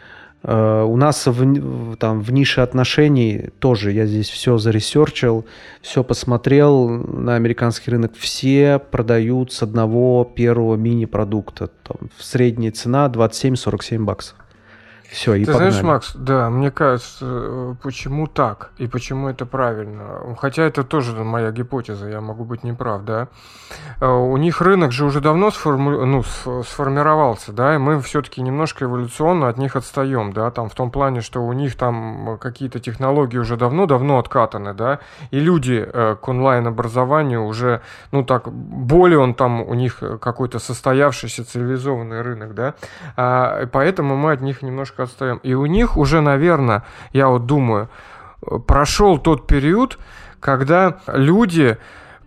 у 0.43 0.97
нас 0.97 1.27
в, 1.27 1.95
там, 1.97 2.21
в 2.21 2.31
нише 2.31 2.61
отношений 2.61 3.49
тоже 3.59 3.91
я 3.91 4.07
здесь 4.07 4.27
все 4.29 4.57
заресерчил, 4.57 5.45
все 5.81 6.03
посмотрел 6.03 6.89
на 6.89 7.35
американский 7.35 7.91
рынок. 7.91 8.13
Все 8.17 8.79
продают 8.79 9.53
с 9.53 9.61
одного 9.61 10.23
первого 10.23 10.75
мини-продукта. 10.75 11.69
Там, 11.83 12.09
средняя 12.17 12.71
цена 12.71 13.07
27-47 13.07 14.03
баксов. 14.03 14.35
Все, 15.11 15.33
и 15.33 15.43
Ты 15.43 15.51
погнали. 15.51 15.71
знаешь, 15.71 15.85
Макс, 15.85 16.15
да, 16.15 16.49
мне 16.49 16.71
кажется, 16.71 17.25
э, 17.27 17.75
почему 17.83 18.27
так 18.27 18.71
и 18.77 18.87
почему 18.87 19.27
это 19.27 19.45
правильно. 19.45 20.35
Хотя 20.39 20.63
это 20.63 20.85
тоже 20.85 21.11
моя 21.25 21.51
гипотеза, 21.51 22.07
я 22.07 22.21
могу 22.21 22.45
быть 22.45 22.63
неправ, 22.63 23.03
да. 23.03 23.27
Э, 23.99 24.07
у 24.07 24.37
них 24.37 24.61
рынок 24.61 24.93
же 24.93 25.03
уже 25.03 25.19
давно 25.19 25.51
сформу... 25.51 26.05
ну, 26.05 26.23
сформировался, 26.23 27.51
да, 27.51 27.75
и 27.75 27.77
мы 27.77 27.99
все-таки 28.01 28.41
немножко 28.41 28.85
эволюционно 28.85 29.49
от 29.49 29.57
них 29.57 29.75
отстаем, 29.75 30.31
да, 30.31 30.49
там 30.49 30.69
в 30.69 30.75
том 30.75 30.91
плане, 30.91 31.19
что 31.19 31.45
у 31.45 31.51
них 31.51 31.75
там 31.75 32.37
какие-то 32.39 32.79
технологии 32.79 33.37
уже 33.37 33.57
давно-давно 33.57 34.17
откатаны, 34.17 34.73
да, 34.73 34.99
и 35.29 35.41
люди 35.41 35.85
э, 35.85 36.15
к 36.21 36.27
онлайн-образованию 36.29 37.43
уже, 37.43 37.81
ну 38.13 38.23
так, 38.23 38.49
более 38.49 39.19
он 39.19 39.33
там 39.33 39.61
у 39.61 39.73
них 39.73 40.01
какой-то 40.21 40.59
состоявшийся 40.59 41.43
цивилизованный 41.43 42.21
рынок, 42.21 42.53
да, 42.53 42.75
а, 43.17 43.67
поэтому 43.67 44.15
мы 44.15 44.31
от 44.31 44.39
них 44.39 44.61
немножко 44.61 45.00
отстаем. 45.01 45.39
И 45.43 45.53
у 45.53 45.65
них 45.65 45.97
уже, 45.97 46.21
наверное, 46.21 46.83
я 47.13 47.27
вот 47.27 47.45
думаю, 47.45 47.89
прошел 48.67 49.17
тот 49.17 49.47
период, 49.47 49.99
когда 50.39 50.99
люди 51.07 51.77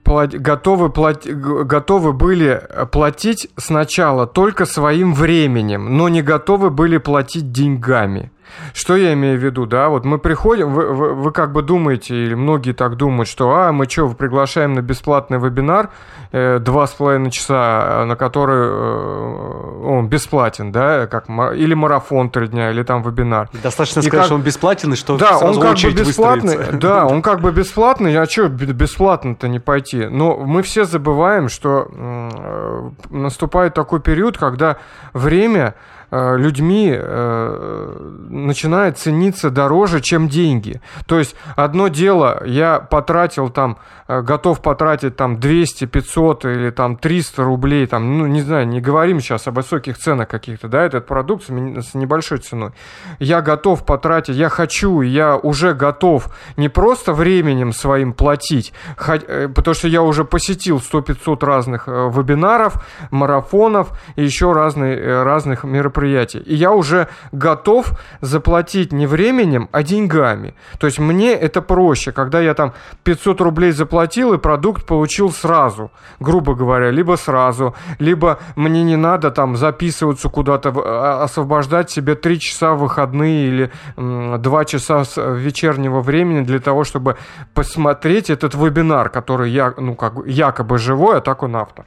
готовы, 0.04 0.90
плати, 0.90 1.32
готовы 1.32 2.12
были 2.12 2.62
платить 2.92 3.48
сначала 3.56 4.26
только 4.26 4.66
своим 4.66 5.14
временем, 5.14 5.96
но 5.96 6.08
не 6.08 6.22
готовы 6.22 6.70
были 6.70 6.98
платить 6.98 7.52
деньгами. 7.52 8.30
Что 8.72 8.96
я 8.96 9.12
имею 9.12 9.38
в 9.38 9.42
виду, 9.42 9.66
да? 9.66 9.88
Вот 9.88 10.04
мы 10.04 10.18
приходим, 10.18 10.72
вы, 10.72 10.92
вы, 10.92 11.14
вы 11.14 11.32
как 11.32 11.52
бы 11.52 11.62
думаете, 11.62 12.14
или 12.14 12.34
многие 12.34 12.72
так 12.72 12.96
думают, 12.96 13.28
что, 13.28 13.54
а, 13.54 13.72
мы 13.72 13.88
что, 13.88 14.08
приглашаем 14.08 14.74
на 14.74 14.82
бесплатный 14.82 15.38
вебинар, 15.38 15.90
э, 16.32 16.58
два 16.58 16.86
с 16.86 16.92
половиной 16.92 17.30
часа, 17.30 18.04
на 18.06 18.16
который 18.16 18.68
э, 18.68 19.84
он 19.84 20.08
бесплатен, 20.08 20.72
да, 20.72 21.06
как, 21.06 21.28
или 21.28 21.74
марафон 21.74 22.30
три 22.30 22.48
дня, 22.48 22.70
или 22.70 22.82
там 22.82 23.02
вебинар. 23.02 23.48
Достаточно 23.62 24.00
и 24.00 24.02
сказать, 24.02 24.20
как, 24.20 24.26
что 24.26 24.34
он 24.34 24.42
бесплатен, 24.42 24.92
и 24.92 24.96
что 24.96 25.16
да, 25.16 25.38
он 25.38 25.60
как 25.60 25.76
бы 25.76 25.92
бесплатный, 25.92 26.58
да, 26.72 27.06
он 27.06 27.22
как 27.22 27.40
бы 27.40 27.52
бесплатный, 27.52 28.16
а 28.16 28.26
что 28.26 28.48
бесплатно-то 28.48 29.48
не 29.48 29.58
пойти? 29.58 30.06
Но 30.06 30.36
мы 30.36 30.62
все 30.62 30.84
забываем, 30.84 31.48
что 31.48 31.88
э, 31.90 32.90
наступает 33.10 33.74
такой 33.74 34.00
период, 34.00 34.38
когда 34.38 34.76
время 35.12 35.74
людьми 36.14 36.94
э, 36.96 37.96
начинает 38.28 38.98
цениться 38.98 39.50
дороже, 39.50 40.00
чем 40.00 40.28
деньги. 40.28 40.80
То 41.06 41.18
есть 41.18 41.34
одно 41.56 41.88
дело, 41.88 42.42
я 42.46 42.78
потратил 42.78 43.48
там, 43.48 43.78
э, 44.06 44.20
готов 44.20 44.62
потратить 44.62 45.16
там 45.16 45.40
200, 45.40 45.86
500 45.86 46.44
или 46.44 46.70
там 46.70 46.96
300 46.96 47.42
рублей, 47.42 47.86
там, 47.86 48.18
ну 48.18 48.26
не 48.26 48.42
знаю, 48.42 48.68
не 48.68 48.80
говорим 48.80 49.20
сейчас 49.20 49.48
о 49.48 49.50
высоких 49.50 49.98
ценах 49.98 50.28
каких-то, 50.28 50.68
да, 50.68 50.84
этот 50.84 51.06
продукт 51.06 51.46
с 51.46 51.94
небольшой 51.94 52.38
ценой. 52.38 52.70
Я 53.18 53.42
готов 53.42 53.84
потратить, 53.84 54.36
я 54.36 54.48
хочу, 54.48 55.00
я 55.00 55.36
уже 55.36 55.74
готов 55.74 56.28
не 56.56 56.68
просто 56.68 57.12
временем 57.12 57.72
своим 57.72 58.12
платить, 58.12 58.72
потому 58.96 59.74
что 59.74 59.88
я 59.88 60.02
уже 60.02 60.24
посетил 60.24 60.78
100-500 60.78 61.44
разных 61.44 61.88
вебинаров, 61.88 62.84
марафонов 63.10 63.88
и 64.14 64.22
еще 64.22 64.52
разные, 64.52 65.24
разных 65.24 65.64
мероприятий 65.64 66.03
мероприятий. 66.04 66.38
И 66.38 66.54
я 66.54 66.70
уже 66.70 67.08
готов 67.32 67.92
заплатить 68.20 68.92
не 68.92 69.06
временем, 69.06 69.68
а 69.72 69.82
деньгами. 69.82 70.54
То 70.78 70.86
есть 70.86 70.98
мне 70.98 71.32
это 71.32 71.62
проще, 71.62 72.12
когда 72.12 72.40
я 72.40 72.54
там 72.54 72.72
500 73.04 73.40
рублей 73.40 73.72
заплатил 73.72 74.34
и 74.34 74.38
продукт 74.38 74.86
получил 74.86 75.30
сразу, 75.30 75.90
грубо 76.20 76.54
говоря, 76.54 76.90
либо 76.90 77.16
сразу, 77.16 77.74
либо 77.98 78.38
мне 78.56 78.84
не 78.84 78.96
надо 78.96 79.30
там 79.30 79.56
записываться 79.56 80.28
куда-то, 80.28 80.72
а, 80.76 81.24
освобождать 81.24 81.90
себе 81.90 82.14
3 82.14 82.38
часа 82.38 82.74
выходные 82.74 83.48
или 83.48 83.70
2 83.96 84.64
часа 84.64 85.02
вечернего 85.16 86.00
времени 86.00 86.44
для 86.44 86.58
того, 86.58 86.84
чтобы 86.84 87.16
посмотреть 87.54 88.30
этот 88.30 88.54
вебинар, 88.54 89.10
который 89.10 89.50
я, 89.50 89.74
ну, 89.78 89.94
как 89.94 90.14
якобы 90.26 90.78
живой, 90.78 91.16
а 91.16 91.20
так 91.20 91.42
он 91.42 91.56
авто. 91.56 91.84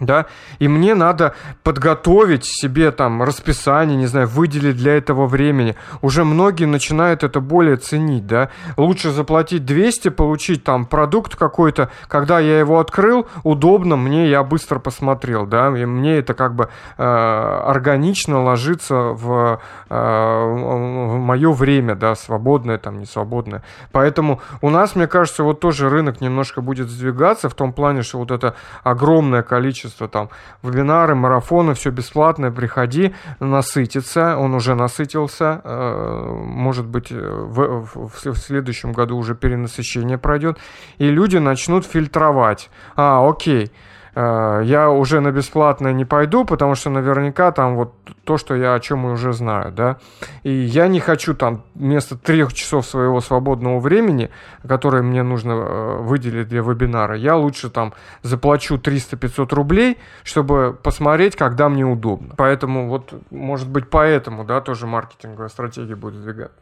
Да, 0.00 0.26
и 0.58 0.68
мне 0.68 0.94
надо 0.94 1.34
подготовить 1.62 2.44
себе 2.44 2.90
там 2.90 3.22
расписание, 3.22 3.96
не 3.96 4.06
знаю, 4.06 4.28
выделить 4.28 4.76
для 4.76 4.96
этого 4.96 5.26
времени. 5.26 5.76
Уже 6.02 6.24
многие 6.24 6.64
начинают 6.64 7.24
это 7.24 7.40
более 7.40 7.76
ценить, 7.76 8.26
да. 8.26 8.50
Лучше 8.76 9.10
заплатить 9.10 9.64
200, 9.64 10.10
получить 10.10 10.64
там 10.64 10.86
продукт 10.86 11.36
какой-то, 11.36 11.90
когда 12.08 12.38
я 12.38 12.58
его 12.58 12.78
открыл, 12.78 13.26
удобно 13.42 13.96
мне, 13.96 14.28
я 14.28 14.42
быстро 14.42 14.78
посмотрел, 14.78 15.46
да, 15.46 15.68
и 15.76 15.84
мне 15.84 16.18
это 16.18 16.34
как 16.34 16.54
бы 16.54 16.68
э, 16.96 17.02
органично 17.02 18.42
ложится 18.42 18.94
в, 18.94 19.60
э, 19.88 19.94
в 19.94 21.18
мое 21.18 21.52
время, 21.52 21.94
да, 21.94 22.14
свободное 22.14 22.78
там, 22.78 22.98
не 22.98 23.06
свободное. 23.06 23.62
Поэтому 23.92 24.40
у 24.60 24.70
нас, 24.70 24.94
мне 24.94 25.06
кажется, 25.06 25.42
вот 25.42 25.60
тоже 25.60 25.88
рынок 25.88 26.20
немножко 26.20 26.60
будет 26.60 26.88
сдвигаться 26.88 27.48
в 27.48 27.54
том 27.54 27.72
плане, 27.72 28.02
что 28.02 28.18
вот 28.18 28.30
это 28.30 28.54
огромное 28.82 29.42
количество 29.42 29.87
количество 29.88 30.08
там 30.08 30.28
вебинары, 30.62 31.14
марафоны, 31.14 31.74
все 31.74 31.90
бесплатное, 31.90 32.50
приходи, 32.50 33.14
насытиться, 33.40 34.36
он 34.36 34.54
уже 34.54 34.74
насытился, 34.74 35.60
э, 35.64 36.42
может 36.44 36.86
быть, 36.86 37.10
в, 37.10 37.86
в, 37.86 38.32
в 38.32 38.36
следующем 38.36 38.92
году 38.92 39.16
уже 39.16 39.34
перенасыщение 39.34 40.18
пройдет, 40.18 40.58
и 40.98 41.10
люди 41.10 41.38
начнут 41.38 41.86
фильтровать. 41.86 42.70
А, 42.96 43.28
окей, 43.28 43.64
Э, 43.66 43.87
я 44.20 44.90
уже 44.90 45.20
на 45.20 45.30
бесплатное 45.30 45.92
не 45.92 46.04
пойду, 46.04 46.44
потому 46.44 46.74
что 46.74 46.90
наверняка 46.90 47.52
там 47.52 47.76
вот 47.76 47.94
то, 48.24 48.36
что 48.36 48.56
я 48.56 48.74
о 48.74 48.80
чем 48.80 49.04
уже 49.04 49.32
знаю, 49.32 49.70
да. 49.72 49.96
И 50.42 50.50
я 50.50 50.88
не 50.88 51.00
хочу 51.00 51.34
там 51.34 51.62
вместо 51.74 52.16
трех 52.16 52.52
часов 52.52 52.84
своего 52.84 53.20
свободного 53.20 53.78
времени, 53.78 54.30
которое 54.66 55.02
мне 55.02 55.22
нужно 55.22 55.52
э, 55.52 55.96
выделить 56.02 56.48
для 56.48 56.62
вебинара, 56.62 57.16
я 57.16 57.36
лучше 57.36 57.70
там 57.70 57.94
заплачу 58.22 58.76
300-500 58.76 59.54
рублей, 59.54 59.98
чтобы 60.24 60.76
посмотреть, 60.82 61.36
когда 61.36 61.68
мне 61.68 61.84
удобно. 61.84 62.34
Поэтому 62.36 62.88
вот, 62.88 63.14
может 63.30 63.68
быть, 63.68 63.88
поэтому, 63.88 64.44
да, 64.44 64.60
тоже 64.60 64.86
маркетинговая 64.86 65.48
стратегия 65.48 65.94
будет 65.94 66.22
двигаться. 66.22 66.56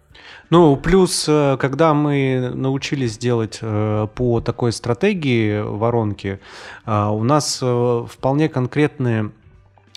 Ну, 0.51 0.77
плюс, 0.77 1.27
э, 1.29 1.57
когда 1.59 1.93
мы 1.93 2.53
научились 2.55 3.19
делать 3.19 3.59
э, 3.61 4.07
по 4.15 4.41
такой 4.41 4.73
стратегии 4.73 5.61
воронки, 5.61 6.39
э, 6.87 7.07
у 7.07 7.25
нас 7.25 7.57
вполне 7.57 8.49
конкретные 8.49 9.33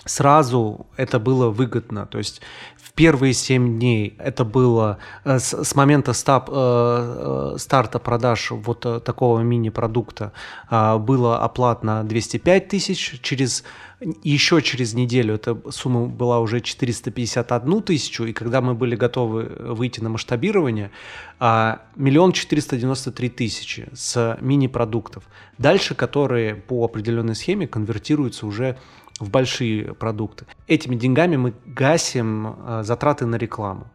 сразу 0.04 0.86
это 0.96 1.20
было 1.20 1.50
выгодно. 1.50 2.06
То 2.06 2.18
есть 2.18 2.40
в 2.76 2.92
первые 2.92 3.32
7 3.32 3.78
дней 3.78 4.16
это 4.18 4.44
было 4.44 4.98
с, 5.24 5.64
с 5.64 5.74
момента 5.76 6.12
стап, 6.12 6.50
э, 6.52 7.56
старта 7.58 7.98
продаж 7.98 8.50
вот 8.50 9.04
такого 9.04 9.40
мини-продукта 9.40 10.32
э, 10.70 10.96
было 10.98 11.38
оплатно 11.38 12.02
205 12.02 12.68
тысяч. 12.68 13.20
Через 13.22 13.62
еще 14.22 14.62
через 14.62 14.94
неделю 14.94 15.34
эта 15.34 15.58
сумма 15.70 16.06
была 16.06 16.40
уже 16.40 16.60
451 16.60 17.82
тысячу, 17.82 18.24
и 18.24 18.32
когда 18.32 18.60
мы 18.60 18.74
были 18.74 18.96
готовы 18.96 19.44
выйти 19.44 20.00
на 20.00 20.08
масштабирование, 20.08 20.90
а, 21.38 21.82
миллион 21.96 22.32
четыреста 22.32 22.76
девяносто 22.76 23.12
три 23.12 23.28
тысячи 23.28 23.88
с 23.92 24.38
мини-продуктов. 24.40 25.24
Дальше, 25.58 25.94
которые 25.94 26.54
по 26.54 26.84
определенной 26.84 27.34
схеме 27.34 27.66
конвертируются 27.66 28.46
уже 28.46 28.78
в 29.18 29.28
большие 29.28 29.94
продукты. 29.94 30.46
Этими 30.66 30.96
деньгами 30.96 31.36
мы 31.36 31.54
гасим 31.66 32.46
а, 32.46 32.82
затраты 32.82 33.26
на 33.26 33.36
рекламу. 33.36 33.86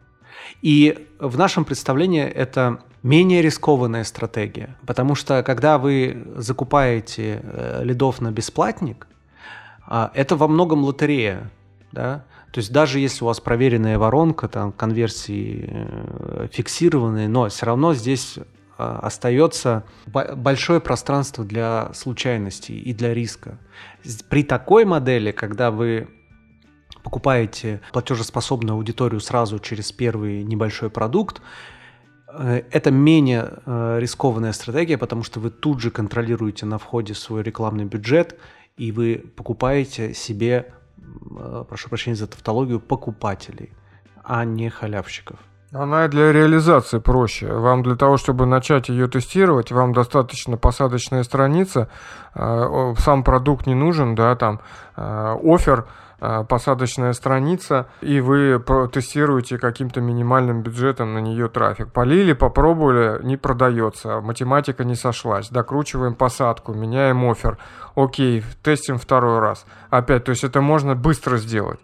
И 0.62 1.08
в 1.20 1.38
нашем 1.38 1.66
представлении 1.66 2.24
это 2.24 2.82
менее 3.02 3.42
рискованная 3.42 4.04
стратегия, 4.04 4.78
потому 4.86 5.16
что 5.16 5.42
когда 5.42 5.78
вы 5.78 6.28
закупаете 6.36 7.42
э, 7.44 7.82
лидов 7.84 8.22
на 8.22 8.32
бесплатник, 8.32 9.08
это 9.88 10.36
во 10.36 10.48
многом 10.48 10.84
лотерея, 10.84 11.52
да, 11.92 12.26
то 12.56 12.60
есть 12.60 12.72
даже 12.72 13.00
если 13.00 13.24
у 13.26 13.28
вас 13.28 13.42
проверенная 13.42 14.00
воронка, 14.00 14.48
там 14.48 14.72
конверсии 14.72 15.68
э, 15.70 16.48
фиксированные, 16.54 17.28
но 17.28 17.50
все 17.50 17.66
равно 17.66 17.94
здесь 17.94 18.40
а, 18.78 19.00
остается 19.00 19.84
большое 20.06 20.80
пространство 20.80 21.44
для 21.44 21.92
случайностей 21.94 22.80
и 22.80 22.94
для 22.94 23.14
риска. 23.14 23.58
При 24.30 24.44
такой 24.44 24.86
модели, 24.86 25.32
когда 25.32 25.70
вы 25.70 26.08
покупаете 27.04 27.82
платежеспособную 27.92 28.76
аудиторию 28.76 29.20
сразу 29.20 29.60
через 29.60 29.92
первый 29.92 30.44
небольшой 30.44 30.90
продукт, 30.90 31.42
э, 32.28 32.64
это 32.72 32.90
менее 32.92 33.60
э, 33.66 33.98
рискованная 34.00 34.54
стратегия, 34.54 34.98
потому 34.98 35.24
что 35.24 35.40
вы 35.40 35.52
тут 35.52 35.82
же 35.82 35.92
контролируете 35.92 36.66
на 36.66 36.78
входе 36.78 37.14
свой 37.14 37.44
рекламный 37.44 37.84
бюджет 37.86 38.40
и 38.78 38.92
вы 38.92 39.24
покупаете 39.36 40.14
себе, 40.14 40.74
э, 40.98 41.66
прошу 41.68 41.90
прощения 41.90 42.16
за 42.16 42.28
тавтологию, 42.28 42.80
покупателей, 42.80 43.72
а 44.24 44.46
не 44.46 44.70
халявщиков. 44.70 45.40
Она 45.72 46.08
для 46.08 46.32
реализации 46.32 47.00
проще. 47.00 47.52
Вам 47.52 47.84
для 47.84 47.96
того, 47.96 48.18
чтобы 48.18 48.46
начать 48.46 48.90
ее 48.90 49.08
тестировать, 49.08 49.72
вам 49.72 49.94
достаточно 49.94 50.58
посадочная 50.58 51.24
страница, 51.24 51.90
э, 52.34 52.94
сам 53.00 53.24
продукт 53.24 53.68
не 53.68 53.76
нужен, 53.76 54.16
да, 54.16 54.36
там 54.36 54.60
э, 54.96 55.36
офер, 55.44 55.86
Э, 55.86 56.05
посадочная 56.48 57.14
страница, 57.14 57.88
и 58.02 58.20
вы 58.20 58.62
тестируете 58.92 59.58
каким-то 59.58 60.02
минимальным 60.02 60.62
бюджетом 60.62 61.14
на 61.14 61.20
нее 61.20 61.48
трафик. 61.50 61.92
Полили, 61.92 62.34
попробовали, 62.34 63.24
не 63.24 63.38
продается, 63.38 64.22
математика 64.22 64.84
не 64.84 64.96
сошлась, 64.96 65.50
докручиваем 65.50 66.16
посадку, 66.16 66.74
меняем 66.74 67.24
офер, 67.30 67.58
окей, 67.96 68.44
тестим 68.64 68.98
второй 68.98 69.40
раз. 69.40 69.66
Опять, 69.90 70.24
то 70.26 70.32
есть 70.32 70.44
это 70.44 70.62
можно 70.62 70.96
быстро 70.96 71.38
сделать. 71.38 71.80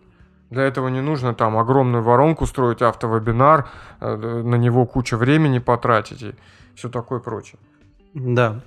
Для 0.50 0.64
этого 0.64 0.90
не 0.90 1.02
нужно 1.02 1.34
там 1.34 1.58
огромную 1.58 2.04
воронку 2.04 2.46
строить, 2.46 2.82
автовебинар, 2.82 3.70
э, 4.02 4.16
на 4.16 4.56
него 4.56 4.86
куча 4.86 5.16
времени 5.16 5.60
потратить 5.60 6.22
и 6.22 6.36
все 6.76 6.90
такое 6.90 7.20
прочее. 7.20 7.58
Да. 8.14 8.60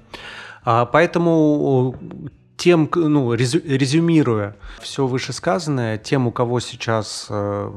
А, 0.64 0.86
поэтому 0.86 1.94
тем, 2.56 2.88
ну, 2.94 3.34
резю, 3.34 3.60
резюмируя 3.64 4.56
все 4.80 5.06
вышесказанное, 5.06 5.98
тем, 5.98 6.26
у 6.26 6.32
кого 6.32 6.60
сейчас 6.60 7.26
э, 7.28 7.72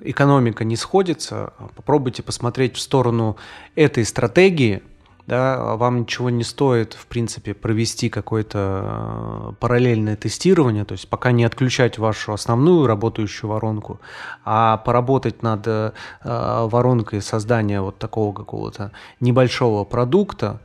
экономика 0.00 0.64
не 0.64 0.76
сходится, 0.76 1.52
попробуйте 1.74 2.22
посмотреть 2.22 2.76
в 2.76 2.80
сторону 2.80 3.36
этой 3.74 4.04
стратегии, 4.04 4.82
да, 5.26 5.76
вам 5.76 6.00
ничего 6.00 6.30
не 6.30 6.44
стоит, 6.44 6.94
в 6.94 7.06
принципе, 7.06 7.52
провести 7.52 8.08
какое-то 8.08 8.80
э, 8.82 9.52
параллельное 9.58 10.16
тестирование, 10.16 10.84
то 10.84 10.92
есть 10.92 11.08
пока 11.08 11.32
не 11.32 11.44
отключать 11.44 11.98
вашу 11.98 12.32
основную 12.32 12.86
работающую 12.86 13.50
воронку, 13.50 14.00
а 14.44 14.78
поработать 14.78 15.42
над 15.42 15.66
э, 15.66 15.92
воронкой 16.22 17.22
создания 17.22 17.80
вот 17.80 17.98
такого 17.98 18.32
какого-то 18.32 18.92
небольшого 19.20 19.84
продукта, 19.84 20.60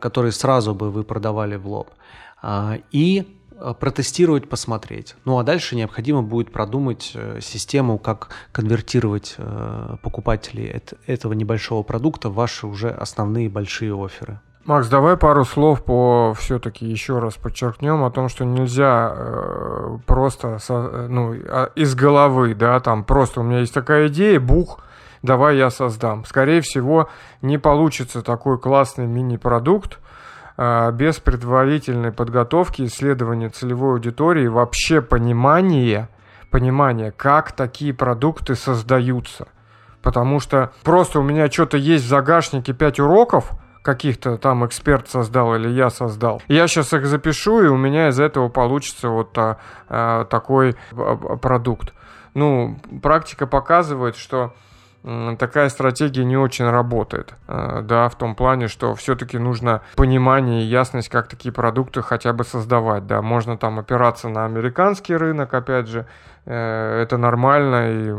который 0.00 0.30
сразу 0.30 0.74
бы 0.74 0.90
вы 0.90 1.04
продавали 1.04 1.56
в 1.56 1.66
лоб. 1.66 1.90
А, 2.42 2.78
и 2.90 3.26
а, 3.60 3.74
протестировать, 3.74 4.48
посмотреть. 4.48 5.16
Ну 5.24 5.38
а 5.38 5.42
дальше 5.42 5.76
необходимо 5.76 6.22
будет 6.22 6.52
продумать 6.52 7.12
э, 7.14 7.40
систему, 7.42 7.98
как 7.98 8.30
конвертировать 8.52 9.34
э, 9.36 9.96
покупателей 10.02 10.82
этого 11.06 11.34
небольшого 11.34 11.82
продукта 11.82 12.30
в 12.30 12.34
ваши 12.34 12.66
уже 12.66 12.90
основные 12.90 13.48
большие 13.48 13.94
оферы. 13.94 14.40
Макс, 14.64 14.88
давай 14.88 15.16
пару 15.16 15.44
слов 15.44 15.82
по 15.82 16.34
все-таки 16.38 16.86
еще 16.86 17.18
раз 17.18 17.34
подчеркнем 17.34 18.04
о 18.04 18.10
том, 18.10 18.28
что 18.28 18.44
нельзя 18.44 19.12
э, 19.14 19.98
просто 20.06 20.58
со, 20.58 21.08
ну, 21.08 21.34
а, 21.48 21.70
из 21.74 21.94
головы, 21.94 22.54
да, 22.54 22.78
там 22.80 23.04
просто 23.04 23.40
у 23.40 23.42
меня 23.42 23.60
есть 23.60 23.74
такая 23.74 24.08
идея, 24.08 24.38
бух, 24.38 24.80
давай 25.22 25.56
я 25.56 25.70
создам. 25.70 26.24
Скорее 26.24 26.60
всего, 26.60 27.08
не 27.42 27.58
получится 27.58 28.22
такой 28.22 28.58
классный 28.58 29.06
мини-продукт, 29.06 29.98
а, 29.98 30.09
без 30.92 31.18
предварительной 31.18 32.12
подготовки, 32.12 32.82
исследования 32.82 33.48
целевой 33.48 33.92
аудитории, 33.92 34.46
вообще 34.46 35.00
понимания, 35.00 36.10
понимания, 36.50 37.12
как 37.12 37.52
такие 37.52 37.94
продукты 37.94 38.56
создаются. 38.56 39.48
Потому 40.02 40.38
что 40.38 40.72
просто 40.82 41.20
у 41.20 41.22
меня 41.22 41.50
что-то 41.50 41.78
есть 41.78 42.04
в 42.04 42.08
загашнике 42.08 42.74
5 42.74 43.00
уроков, 43.00 43.52
каких-то 43.82 44.36
там 44.36 44.66
эксперт 44.66 45.08
создал 45.08 45.54
или 45.54 45.68
я 45.68 45.90
создал. 45.90 46.42
Я 46.48 46.68
сейчас 46.68 46.92
их 46.92 47.06
запишу, 47.06 47.62
и 47.62 47.68
у 47.68 47.76
меня 47.76 48.08
из 48.08 48.20
этого 48.20 48.48
получится 48.48 49.08
вот 49.08 49.36
а, 49.38 49.58
а, 49.88 50.24
такой 50.26 50.76
а, 50.92 51.36
продукт. 51.36 51.94
Ну, 52.34 52.78
практика 53.02 53.46
показывает, 53.46 54.16
что 54.16 54.54
такая 55.38 55.70
стратегия 55.70 56.24
не 56.24 56.36
очень 56.36 56.68
работает, 56.68 57.34
э, 57.48 57.80
да, 57.82 58.08
в 58.08 58.16
том 58.16 58.34
плане, 58.34 58.68
что 58.68 58.94
все-таки 58.94 59.38
нужно 59.38 59.80
понимание 59.96 60.62
и 60.62 60.66
ясность, 60.66 61.08
как 61.08 61.26
такие 61.26 61.52
продукты 61.52 62.02
хотя 62.02 62.32
бы 62.32 62.44
создавать, 62.44 63.06
да, 63.06 63.22
можно 63.22 63.56
там 63.56 63.78
опираться 63.78 64.28
на 64.28 64.44
американский 64.44 65.16
рынок, 65.16 65.54
опять 65.54 65.88
же, 65.88 66.06
э, 66.44 67.02
это 67.02 67.16
нормально, 67.16 67.90
и 67.90 68.14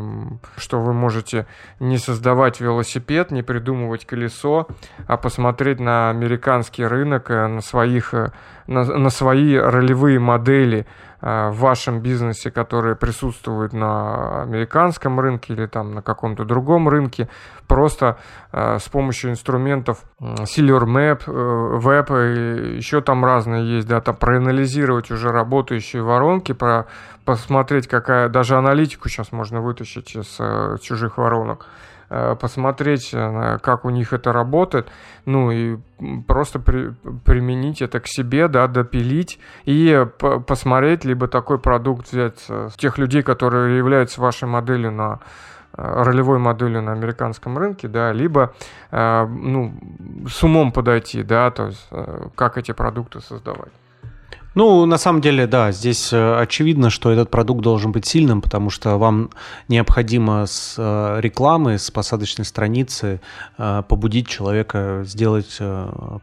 что 0.57 0.81
вы 0.81 0.93
можете 0.93 1.45
не 1.79 1.99
создавать 1.99 2.59
велосипед, 2.59 3.29
не 3.29 3.43
придумывать 3.43 4.05
колесо, 4.05 4.67
а 5.07 5.17
посмотреть 5.17 5.79
на 5.79 6.09
американский 6.09 6.85
рынок, 6.85 7.29
э, 7.29 7.45
на, 7.45 7.61
своих, 7.61 8.13
на, 8.65 8.83
на 8.85 9.09
свои 9.09 9.55
ролевые 9.55 10.19
модели, 10.19 10.87
в 11.21 11.59
вашем 11.59 12.01
бизнесе, 12.01 12.49
которые 12.49 12.95
присутствуют 12.95 13.73
на 13.73 14.41
американском 14.41 15.19
рынке 15.19 15.53
или 15.53 15.67
там 15.67 15.91
на 15.93 16.01
каком-то 16.01 16.45
другом 16.45 16.89
рынке, 16.89 17.29
просто 17.67 18.17
э, 18.51 18.79
с 18.79 18.89
помощью 18.89 19.31
инструментов 19.31 19.99
Silver 20.19 20.85
Map, 20.85 21.23
э, 21.27 21.31
Web, 21.31 22.73
и 22.73 22.75
еще 22.77 23.01
там 23.01 23.23
разные 23.23 23.75
есть, 23.75 23.87
да, 23.87 24.01
там 24.01 24.15
проанализировать 24.15 25.11
уже 25.11 25.29
работающие 25.29 26.01
воронки, 26.01 26.53
про, 26.53 26.87
посмотреть, 27.23 27.87
какая, 27.87 28.27
даже 28.29 28.57
аналитику 28.57 29.07
сейчас 29.07 29.31
можно 29.31 29.61
вытащить 29.61 30.15
из 30.15 30.37
э, 30.39 30.77
чужих 30.81 31.17
воронок, 31.17 31.67
Э, 31.67 31.90
посмотреть, 32.35 33.11
э, 33.13 33.57
как 33.61 33.85
у 33.85 33.89
них 33.89 34.11
это 34.11 34.33
работает, 34.33 34.91
ну 35.25 35.49
и 35.49 35.77
просто 36.27 36.59
при, 36.59 36.93
применить 37.25 37.81
это 37.81 38.01
к 38.01 38.07
себе, 38.07 38.47
да, 38.47 38.67
допилить 38.67 39.39
и 39.63 40.05
посмотреть, 40.45 41.05
либо 41.05 41.27
такой 41.27 41.57
продукт 41.57 42.11
взять 42.11 42.39
с 42.47 42.73
тех 42.75 42.97
людей, 42.97 43.23
которые 43.23 43.77
являются 43.77 44.19
вашей 44.19 44.47
моделью 44.47 44.91
на 44.91 45.19
э, 45.77 46.03
ролевой 46.03 46.39
моделью 46.39 46.81
на 46.81 46.91
американском 46.91 47.57
рынке, 47.57 47.87
да, 47.87 48.11
либо 48.11 48.53
ну, 48.91 49.73
с 50.27 50.43
умом 50.43 50.73
подойти, 50.73 51.23
да, 51.23 51.49
то 51.49 51.67
есть 51.67 51.89
как 52.35 52.57
эти 52.57 52.73
продукты 52.73 53.21
создавать. 53.21 53.71
Ну, 54.53 54.85
на 54.85 54.97
самом 54.97 55.21
деле, 55.21 55.47
да, 55.47 55.71
здесь 55.71 56.11
э, 56.11 56.35
очевидно, 56.41 56.89
что 56.89 57.09
этот 57.09 57.29
продукт 57.29 57.61
должен 57.61 57.93
быть 57.93 58.05
сильным, 58.05 58.41
потому 58.41 58.69
что 58.69 58.97
вам 58.97 59.29
необходимо 59.69 60.45
с 60.45 60.75
э, 60.77 61.21
рекламы, 61.21 61.77
с 61.77 61.89
посадочной 61.89 62.43
страницы 62.43 63.21
э, 63.57 63.83
побудить 63.87 64.27
человека 64.27 65.03
сделать 65.05 65.57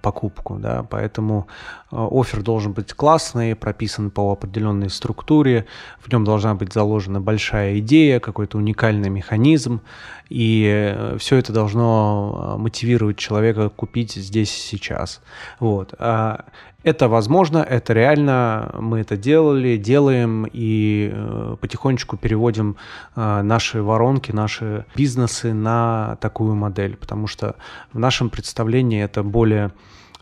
покупку, 0.03 0.57
да, 0.61 0.85
поэтому 0.91 1.47
офер 1.91 2.43
должен 2.43 2.73
быть 2.73 2.93
классный, 2.93 3.55
прописан 3.55 4.11
по 4.11 4.33
определенной 4.33 4.91
структуре, 4.91 5.65
в 5.99 6.13
нем 6.13 6.25
должна 6.25 6.55
быть 6.55 6.75
заложена 6.75 7.23
большая 7.23 7.79
идея, 7.79 8.21
какой-то 8.21 8.59
уникальный 8.59 9.09
механизм, 9.09 9.81
и 10.29 11.15
все 11.19 11.37
это 11.37 11.53
должно 11.53 12.57
мотивировать 12.59 13.17
человека 13.17 13.69
купить 13.71 14.13
здесь 14.13 14.51
сейчас. 14.51 15.21
Вот. 15.59 15.95
А 15.99 16.45
это 16.85 17.09
возможно, 17.09 17.59
это 17.59 17.93
реально, 17.93 18.75
мы 18.79 19.01
это 19.01 19.17
делали, 19.17 19.77
делаем 19.77 20.49
и 20.51 21.11
э, 21.13 21.57
потихонечку 21.61 22.17
переводим 22.17 22.77
э, 23.17 23.43
наши 23.43 23.83
воронки, 23.83 24.31
наши 24.31 24.87
бизнесы 24.95 25.53
на 25.53 26.17
такую 26.21 26.55
модель, 26.55 26.97
потому 26.97 27.27
что 27.27 27.57
в 27.93 27.99
нашем 27.99 28.31
представлении 28.31 29.03
это 29.03 29.25
более 29.25 29.73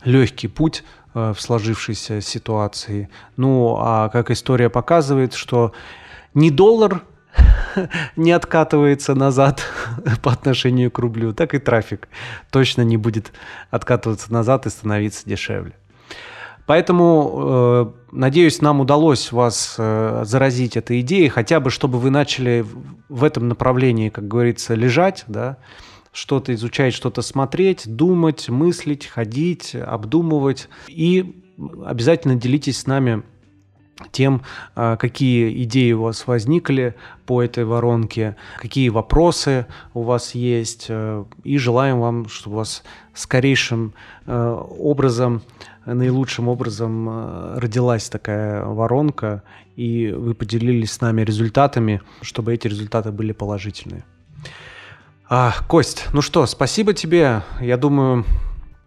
легкий 0.03 0.47
путь 0.47 0.83
э, 1.13 1.33
в 1.35 1.39
сложившейся 1.39 2.21
ситуации. 2.21 3.09
Ну, 3.35 3.77
а 3.79 4.09
как 4.09 4.31
история 4.31 4.69
показывает, 4.69 5.35
что 5.35 5.73
не 6.33 6.49
доллар 6.49 7.03
не 8.15 8.31
откатывается 8.31 9.15
назад 9.15 9.63
по 10.21 10.31
отношению 10.31 10.91
к 10.91 10.99
рублю, 10.99 11.33
так 11.33 11.53
и 11.53 11.59
трафик 11.59 12.07
точно 12.49 12.81
не 12.81 12.97
будет 12.97 13.31
откатываться 13.69 14.31
назад 14.31 14.65
и 14.65 14.69
становиться 14.69 15.27
дешевле. 15.27 15.73
Поэтому, 16.65 17.33
э, 17.37 17.85
надеюсь, 18.11 18.61
нам 18.61 18.81
удалось 18.81 19.31
вас 19.31 19.75
э, 19.77 20.23
заразить 20.25 20.75
этой 20.75 20.99
идеей, 20.99 21.29
хотя 21.29 21.61
бы 21.61 21.69
чтобы 21.69 21.97
вы 21.97 22.09
начали 22.09 22.65
в 23.07 23.23
этом 23.23 23.47
направлении, 23.47 24.09
как 24.09 24.27
говорится, 24.27 24.75
лежать, 24.75 25.23
да, 25.27 25.57
что-то 26.11 26.53
изучать, 26.53 26.93
что-то 26.93 27.21
смотреть, 27.21 27.83
думать, 27.85 28.49
мыслить, 28.49 29.05
ходить, 29.05 29.75
обдумывать. 29.75 30.67
И 30.89 31.41
обязательно 31.85 32.35
делитесь 32.35 32.79
с 32.79 32.85
нами 32.85 33.23
тем, 34.11 34.41
э, 34.75 34.97
какие 34.99 35.63
идеи 35.63 35.91
у 35.93 36.03
вас 36.03 36.27
возникли 36.27 36.95
по 37.25 37.41
этой 37.43 37.65
воронке, 37.65 38.35
какие 38.57 38.89
вопросы 38.89 39.65
у 39.93 40.03
вас 40.03 40.35
есть. 40.35 40.89
И 41.43 41.57
желаем 41.57 41.99
вам, 41.99 42.29
чтобы 42.29 42.55
у 42.55 42.57
вас 42.59 42.83
скорейшим 43.13 43.93
образом 44.25 45.41
наилучшим 45.93 46.47
образом 46.47 47.07
э, 47.09 47.59
родилась 47.59 48.09
такая 48.09 48.65
воронка, 48.65 49.43
и 49.75 50.11
вы 50.11 50.33
поделились 50.33 50.91
с 50.91 51.01
нами 51.01 51.21
результатами, 51.21 52.01
чтобы 52.21 52.53
эти 52.53 52.67
результаты 52.67 53.11
были 53.11 53.31
положительные. 53.31 54.03
А, 55.29 55.53
Кость, 55.67 56.07
ну 56.13 56.21
что, 56.21 56.45
спасибо 56.45 56.93
тебе. 56.93 57.41
Я 57.59 57.77
думаю, 57.77 58.25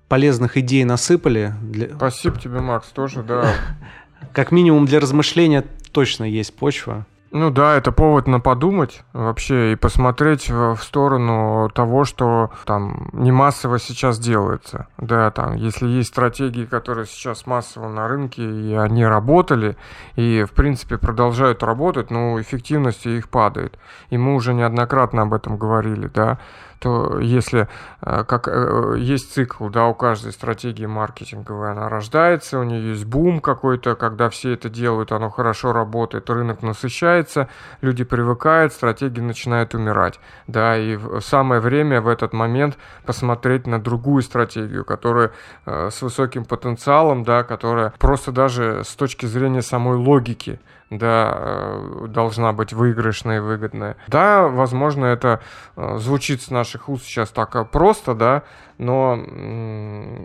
полезных 0.08 0.56
идей 0.56 0.84
насыпали. 0.84 1.54
Для... 1.62 1.88
Спасибо 1.94 2.38
тебе, 2.38 2.60
Макс, 2.60 2.88
тоже, 2.88 3.22
да. 3.22 3.54
Как 4.32 4.52
минимум 4.52 4.86
для 4.86 5.00
размышления 5.00 5.64
точно 5.92 6.24
есть 6.24 6.56
почва. 6.56 7.06
Ну 7.32 7.50
да, 7.50 7.76
это 7.76 7.92
повод 7.92 8.26
на 8.26 8.40
подумать 8.40 9.04
вообще 9.12 9.72
и 9.72 9.76
посмотреть 9.76 10.50
в 10.50 10.78
сторону 10.78 11.70
того, 11.72 12.04
что 12.04 12.50
там 12.66 13.08
не 13.12 13.30
массово 13.30 13.78
сейчас 13.78 14.18
делается. 14.18 14.88
Да, 14.98 15.30
там, 15.30 15.54
если 15.54 15.86
есть 15.86 16.08
стратегии, 16.08 16.64
которые 16.64 17.06
сейчас 17.06 17.46
массово 17.46 17.88
на 17.88 18.08
рынке, 18.08 18.42
и 18.42 18.74
они 18.74 19.06
работали, 19.06 19.76
и 20.16 20.42
в 20.42 20.50
принципе 20.54 20.98
продолжают 20.98 21.62
работать, 21.62 22.10
но 22.10 22.40
эффективность 22.40 23.06
их 23.06 23.28
падает. 23.28 23.78
И 24.10 24.18
мы 24.18 24.34
уже 24.34 24.52
неоднократно 24.52 25.22
об 25.22 25.32
этом 25.32 25.56
говорили, 25.56 26.08
да 26.12 26.38
то 26.80 27.18
если 27.18 27.68
э, 28.00 28.24
как 28.24 28.48
э, 28.48 28.94
есть 28.98 29.34
цикл, 29.34 29.68
да, 29.68 29.86
у 29.86 29.94
каждой 29.94 30.32
стратегии 30.32 30.86
маркетинговой, 30.86 31.70
она 31.72 31.90
рождается, 31.90 32.58
у 32.58 32.62
нее 32.64 32.92
есть 32.92 33.04
бум 33.04 33.40
какой-то, 33.40 33.94
когда 33.94 34.30
все 34.30 34.54
это 34.54 34.70
делают, 34.70 35.12
оно 35.12 35.28
хорошо 35.28 35.74
работает, 35.74 36.30
рынок 36.30 36.62
насыщается, 36.62 37.48
люди 37.82 38.02
привыкают, 38.02 38.72
стратегии 38.72 39.20
начинают 39.20 39.74
умирать, 39.74 40.20
да, 40.46 40.78
и 40.78 40.98
самое 41.20 41.60
время 41.60 42.00
в 42.00 42.08
этот 42.08 42.32
момент 42.32 42.78
посмотреть 43.04 43.66
на 43.66 43.78
другую 43.78 44.22
стратегию, 44.22 44.86
которая 44.86 45.32
э, 45.66 45.90
с 45.90 46.00
высоким 46.00 46.46
потенциалом, 46.46 47.24
да, 47.24 47.44
которая 47.44 47.92
просто 47.98 48.32
даже 48.32 48.84
с 48.84 48.94
точки 48.96 49.26
зрения 49.26 49.60
самой 49.60 49.96
логики 49.96 50.58
да, 50.90 51.32
э, 51.36 52.06
должна 52.08 52.52
быть 52.52 52.72
выигрышная 52.72 53.36
и 53.36 53.40
выгодная. 53.40 53.96
Да, 54.08 54.48
возможно, 54.48 55.06
это 55.06 55.40
э, 55.76 55.96
звучит 55.98 56.42
с 56.42 56.50
наших 56.50 56.88
уст 56.88 57.04
сейчас 57.04 57.30
так 57.30 57.54
э, 57.54 57.64
просто, 57.64 58.14
да, 58.14 58.42
но 58.78 59.16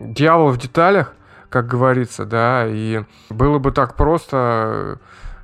дьявол 0.08 0.50
в 0.50 0.58
деталях, 0.58 1.14
как 1.50 1.68
говорится, 1.68 2.26
да, 2.26 2.66
и 2.68 3.04
было 3.30 3.60
бы 3.60 3.72
так 3.72 3.96
просто, 3.96 4.98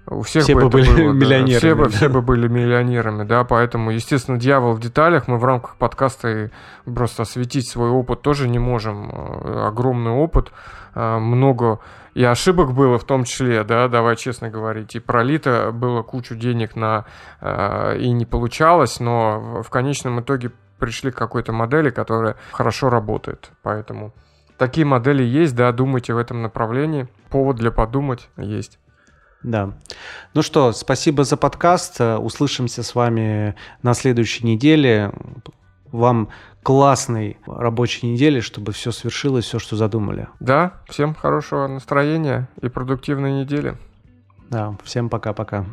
у 0.07 0.23
всех 0.23 0.43
все 0.43 0.55
бы, 0.55 0.61
бы 0.61 0.69
были 0.69 0.89
было, 0.89 1.13
миллионерами. 1.13 1.53
Да, 1.53 1.59
все, 1.59 1.75
бы, 1.75 1.89
все 1.89 2.09
бы 2.09 2.21
были 2.23 2.47
миллионерами, 2.47 3.23
да, 3.23 3.43
поэтому, 3.43 3.91
естественно, 3.91 4.39
дьявол 4.39 4.73
в 4.73 4.79
деталях. 4.79 5.27
Мы 5.27 5.37
в 5.37 5.45
рамках 5.45 5.75
подкаста 5.75 6.49
просто 6.83 7.21
осветить 7.21 7.69
свой 7.69 7.89
опыт 7.89 8.23
тоже 8.23 8.49
не 8.49 8.59
можем. 8.59 9.11
Огромный 9.67 10.11
опыт, 10.11 10.51
много 10.95 11.79
и 12.13 12.23
ошибок 12.23 12.73
было 12.73 12.97
в 12.97 13.03
том 13.03 13.23
числе, 13.23 13.63
да, 13.63 13.87
давай 13.87 14.15
честно 14.15 14.49
говорить, 14.49 14.95
и 14.95 14.99
пролито 14.99 15.71
было 15.73 16.01
кучу 16.03 16.35
денег 16.35 16.75
на 16.75 17.05
э, 17.39 17.97
и 17.99 18.11
не 18.11 18.25
получалось, 18.25 18.99
но 18.99 19.61
в 19.63 19.69
конечном 19.69 20.21
итоге 20.21 20.51
пришли 20.79 21.11
к 21.11 21.15
какой-то 21.15 21.53
модели, 21.53 21.89
которая 21.89 22.35
хорошо 22.51 22.89
работает, 22.89 23.51
поэтому 23.61 24.13
такие 24.57 24.85
модели 24.85 25.23
есть, 25.23 25.55
да, 25.55 25.71
думайте 25.71 26.13
в 26.13 26.17
этом 26.17 26.41
направлении, 26.41 27.07
повод 27.29 27.57
для 27.57 27.71
подумать 27.71 28.29
есть. 28.37 28.77
Да. 29.43 29.73
Ну 30.35 30.43
что, 30.43 30.71
спасибо 30.71 31.23
за 31.23 31.35
подкаст. 31.35 31.99
Услышимся 31.99 32.83
с 32.83 32.93
вами 32.93 33.55
на 33.81 33.95
следующей 33.95 34.45
неделе. 34.45 35.11
Вам 35.91 36.29
классной 36.63 37.37
рабочей 37.45 38.07
недели, 38.07 38.39
чтобы 38.39 38.71
все 38.71 38.91
свершилось, 38.91 39.45
все, 39.45 39.59
что 39.59 39.75
задумали. 39.75 40.27
Да, 40.39 40.81
всем 40.87 41.15
хорошего 41.15 41.67
настроения 41.67 42.49
и 42.61 42.69
продуктивной 42.69 43.41
недели. 43.41 43.77
Да, 44.49 44.75
всем 44.83 45.09
пока-пока. 45.09 45.65